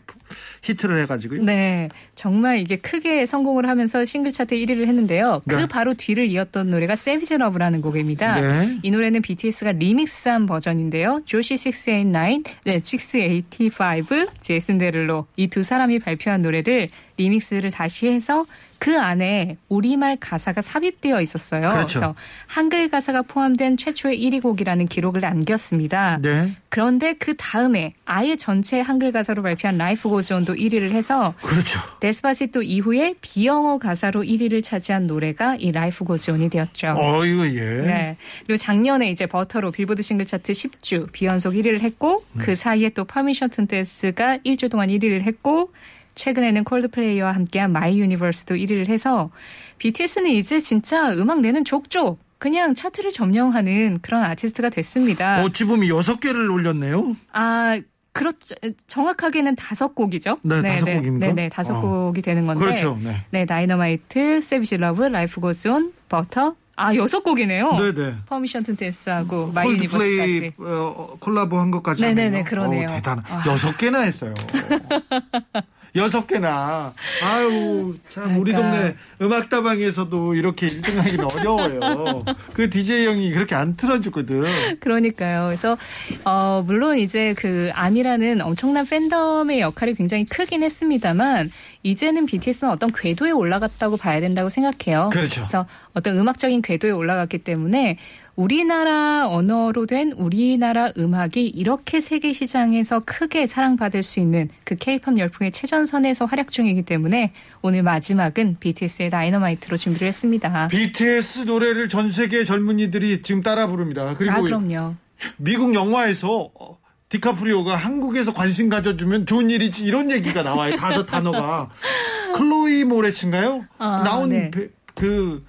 [0.63, 1.43] 히트를 해가지고요.
[1.43, 5.41] 네, 정말 이게 크게 성공을 하면서 싱글 차트 1위를 했는데요.
[5.47, 5.67] 그 네.
[5.67, 8.41] 바로 뒤를 이었던 노래가 Savage Love라는 곡입니다.
[8.41, 8.79] 네.
[8.81, 11.21] 이 노래는 BTS가 리믹스한 버전인데요.
[11.25, 18.45] 조시 689, 네, 685, 제이슨 데를로 이 두 사람이 발표한 노래를 리믹스를 다시 해서
[18.81, 21.61] 그 안에 우리말 가사가 삽입되어 있었어요.
[21.61, 21.99] 그렇죠.
[21.99, 22.15] 래서
[22.47, 26.17] 한글 가사가 포함된 최초의 1위 곡이라는 기록을 남겼습니다.
[26.19, 26.55] 네.
[26.69, 31.79] 그런데 그 다음에 아예 전체 한글 가사로 발표한 Life Goes On도 1위를 해서 그렇죠.
[31.99, 36.95] Despacito 이후에 비영어 가사로 1위를 차지한 노래가 이 Life Goes On이 되었죠.
[36.97, 37.85] 어이구 예.
[37.85, 38.17] 네.
[38.47, 42.39] 그리고 작년에 이제 버터로 빌보드 싱글 차트 10주 비연속 1위를 했고 음.
[42.39, 45.71] 그 사이에 또 Permission to Dance가 1주 동안 1위를 했고
[46.15, 49.29] 최근에는 콜드플레이와 함께한 My Universe도 1위를 해서
[49.77, 55.43] BTS는 이제 진짜 음악 내는 족족 그냥 차트를 점령하는 그런 아티스트가 됐습니다.
[55.43, 57.15] 어찌 보면 여섯 개를 올렸네요.
[57.33, 57.79] 아,
[58.13, 58.55] 그렇죠.
[58.87, 60.39] 정확하게는 다섯 곡이죠.
[60.41, 61.27] 네, 다섯 곡입니까?
[61.27, 61.81] 네, 네, 다섯 어.
[61.81, 62.65] 곡이 되는 건데.
[62.65, 62.99] 그렇죠.
[63.01, 63.23] 네.
[63.29, 66.55] 네, 다이너마이트, Savage Love, Life Goes On, 버터.
[66.75, 67.73] 아, 여섯 곡이네요.
[67.77, 68.15] 네네.
[68.25, 70.53] Permission to Dance하고 My Universe까지.
[70.57, 72.43] 어, 콜라보 한 것까지 네네네, 하면요.
[72.45, 72.89] 그러네요.
[72.89, 73.19] 어, 대단.
[73.29, 73.43] 아.
[73.47, 74.33] 여섯 개나 했어요.
[75.95, 76.93] 여섯 개나.
[77.21, 78.61] 아유, 참 우리 그러니까.
[78.61, 82.23] 동네 음악다방에서도 이렇게 1등 하기는 어려워요.
[82.53, 84.79] 그 DJ 형이 그렇게 안 틀어주거든.
[84.79, 85.45] 그러니까요.
[85.45, 85.77] 그래서
[86.23, 91.51] 어 물론 이제 그 아미라는 엄청난 팬덤의 역할이 굉장히 크긴 했습니다만
[91.83, 95.09] 이제는 BTS는 어떤 궤도에 올라갔다고 봐야 된다고 생각해요.
[95.11, 95.41] 그렇죠.
[95.41, 97.97] 그래서 어떤 음악적인 궤도에 올라갔기 때문에
[98.45, 105.51] 우리나라 언어로 된 우리나라 음악이 이렇게 세계 시장에서 크게 사랑받을 수 있는 그 케이팝 열풍의
[105.51, 110.69] 최전선에서 활약 중이기 때문에 오늘 마지막은 BTS의 다이너마이트로 준비를 했습니다.
[110.69, 114.15] BTS 노래를 전 세계 젊은이들이 지금 따라 부릅니다.
[114.17, 114.95] 그리고 아, 그럼요.
[115.37, 116.79] 미국 영화에서 어,
[117.09, 120.75] 디카프리오가 한국에서 관심 가져주면 좋은 일이지 이런 얘기가 나와요.
[120.77, 121.69] 다 단어가
[122.33, 123.67] 클로이 모레츠인가요?
[123.77, 124.49] 아, 나온 네.
[124.49, 125.45] 배- 그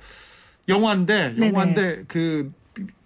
[0.69, 1.49] 영화인데 네네.
[1.49, 2.53] 영화인데 그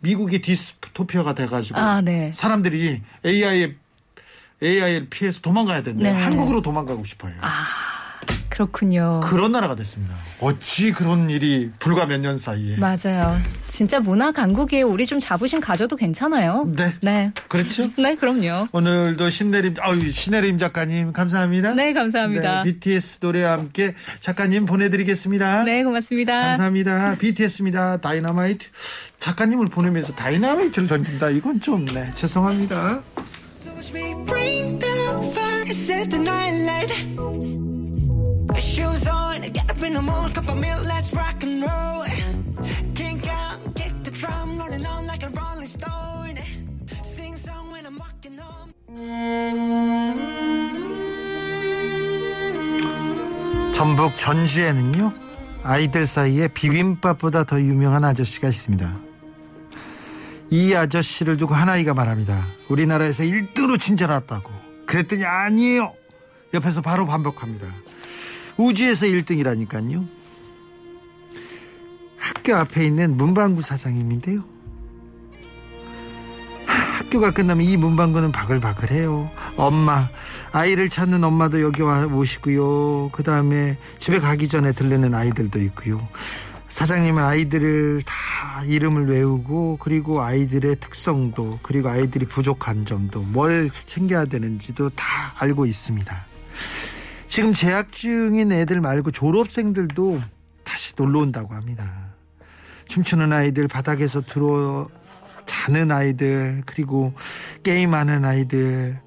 [0.00, 2.32] 미국이 디스토피아가 돼가지고 아, 네.
[2.34, 3.74] 사람들이 AI에
[4.62, 6.04] AI를 피해서 도망가야 된대.
[6.04, 6.10] 네.
[6.10, 7.34] 한국으로 도망가고 싶어요.
[8.56, 9.20] 그렇군요.
[9.24, 10.14] 그런 나라가 됐습니다.
[10.40, 12.76] 어찌 그런 일이 불과 몇 년 사이에.
[12.78, 13.38] 맞아요.
[13.68, 16.66] 진짜 문화 강국이에 우리 좀 자부심 가져도 괜찮아요.
[16.74, 16.94] 네.
[17.02, 17.32] 네.
[17.48, 17.90] 그렇죠?
[18.00, 18.68] 네, 그럼요.
[18.72, 21.74] 오늘도 신내림, 아유, 신내림 작가님, 감사합니다.
[21.74, 22.62] 네, 감사합니다.
[22.64, 25.64] 네, BTS 노래와 함께 작가님 보내드리겠습니다.
[25.64, 26.32] 네, 고맙습니다.
[26.40, 27.16] 감사합니다.
[27.20, 27.98] BTS입니다.
[27.98, 28.68] 다이너마이트.
[29.20, 31.28] 작가님을 보내면서 다이너마이트를 던진다.
[31.30, 33.02] 이건 좀, 네, 죄송합니다.
[53.74, 55.12] 전북 전주에는요,
[55.62, 59.00] 아이들 사이에 비빔밥보다 더 유명한 아저씨가 있습니다.
[60.50, 62.46] 이 아저씨를 두고 한 아이가 말합니다.
[62.68, 64.50] 우리나라에서 1등으로 친절하다고.
[64.86, 65.92] 그랬더니 아니에요.
[66.54, 67.66] 옆에서 바로 반복합니다.
[68.56, 70.06] 우주에서 1등이라니까요.
[72.16, 74.42] 학교 앞에 있는 문방구 사장님인데요.
[76.66, 79.30] 하, 학교가 끝나면 이 문방구는 바글바글해요.
[79.56, 80.08] 엄마,
[80.52, 83.10] 아이를 찾는 엄마도 여기 와 오시고요.
[83.12, 86.06] 그 다음에 집에 가기 전에 들르는 아이들도 있고요.
[86.68, 94.90] 사장님은 아이들을 다 이름을 외우고 그리고 아이들의 특성도 그리고 아이들이 부족한 점도 뭘 챙겨야 되는지도
[94.90, 95.04] 다
[95.38, 96.26] 알고 있습니다.
[97.36, 100.22] 지금 재학 중인 애들 말고 졸업생들도
[100.64, 102.14] 다시 놀러 온다고 합니다.
[102.86, 104.88] 춤추는 아이들, 바닥에서 들어
[105.44, 107.12] 자는 아이들, 그리고
[107.62, 108.98] 게임하는 아이들.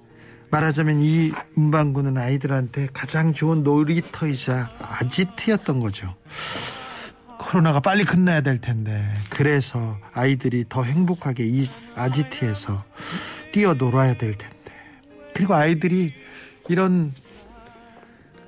[0.51, 6.15] 말하자면 이 문방구는 아이들한테 가장 좋은 놀이터이자 아지트였던 거죠.
[7.39, 12.75] 코로나가 빨리 끝나야 될 텐데 그래서 아이들이 더 행복하게 이 아지트에서
[13.53, 14.71] 뛰어놀아야 될 텐데
[15.33, 16.13] 그리고 아이들이
[16.67, 17.11] 이런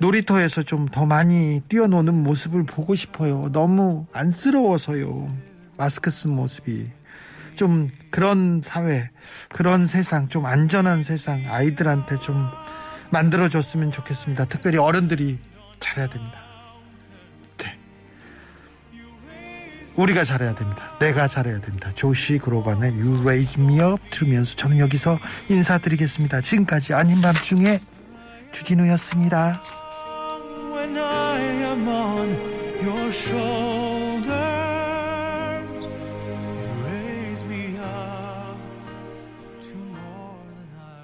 [0.02, 3.48] 놀이터에서 좀 더 많이 뛰어노는 모습을 보고 싶어요.
[3.52, 5.32] 너무 안쓰러워서요.
[5.76, 6.88] 마스크 쓴 모습이.
[7.54, 9.10] 좀 그런 사회,
[9.50, 12.48] 그런 세상, 좀 안전한 세상 아이들한테 좀
[13.10, 14.46] 만들어줬으면 좋겠습니다.
[14.46, 15.38] 특별히 어른들이
[15.80, 16.34] 잘해야 됩니다.
[17.58, 17.78] 네.
[19.96, 20.96] 우리가 잘해야 됩니다.
[20.98, 21.92] 내가 잘해야 됩니다.
[21.94, 26.40] 조시 그로반의 You Raise Me Up 들으면서 저는 여기서 인사드리겠습니다.
[26.40, 27.80] 지금까지 아닌 밤중에
[28.52, 29.62] 주진우였습니다.
[30.72, 31.38] When I
[31.70, 32.28] am on
[32.82, 33.81] your shore.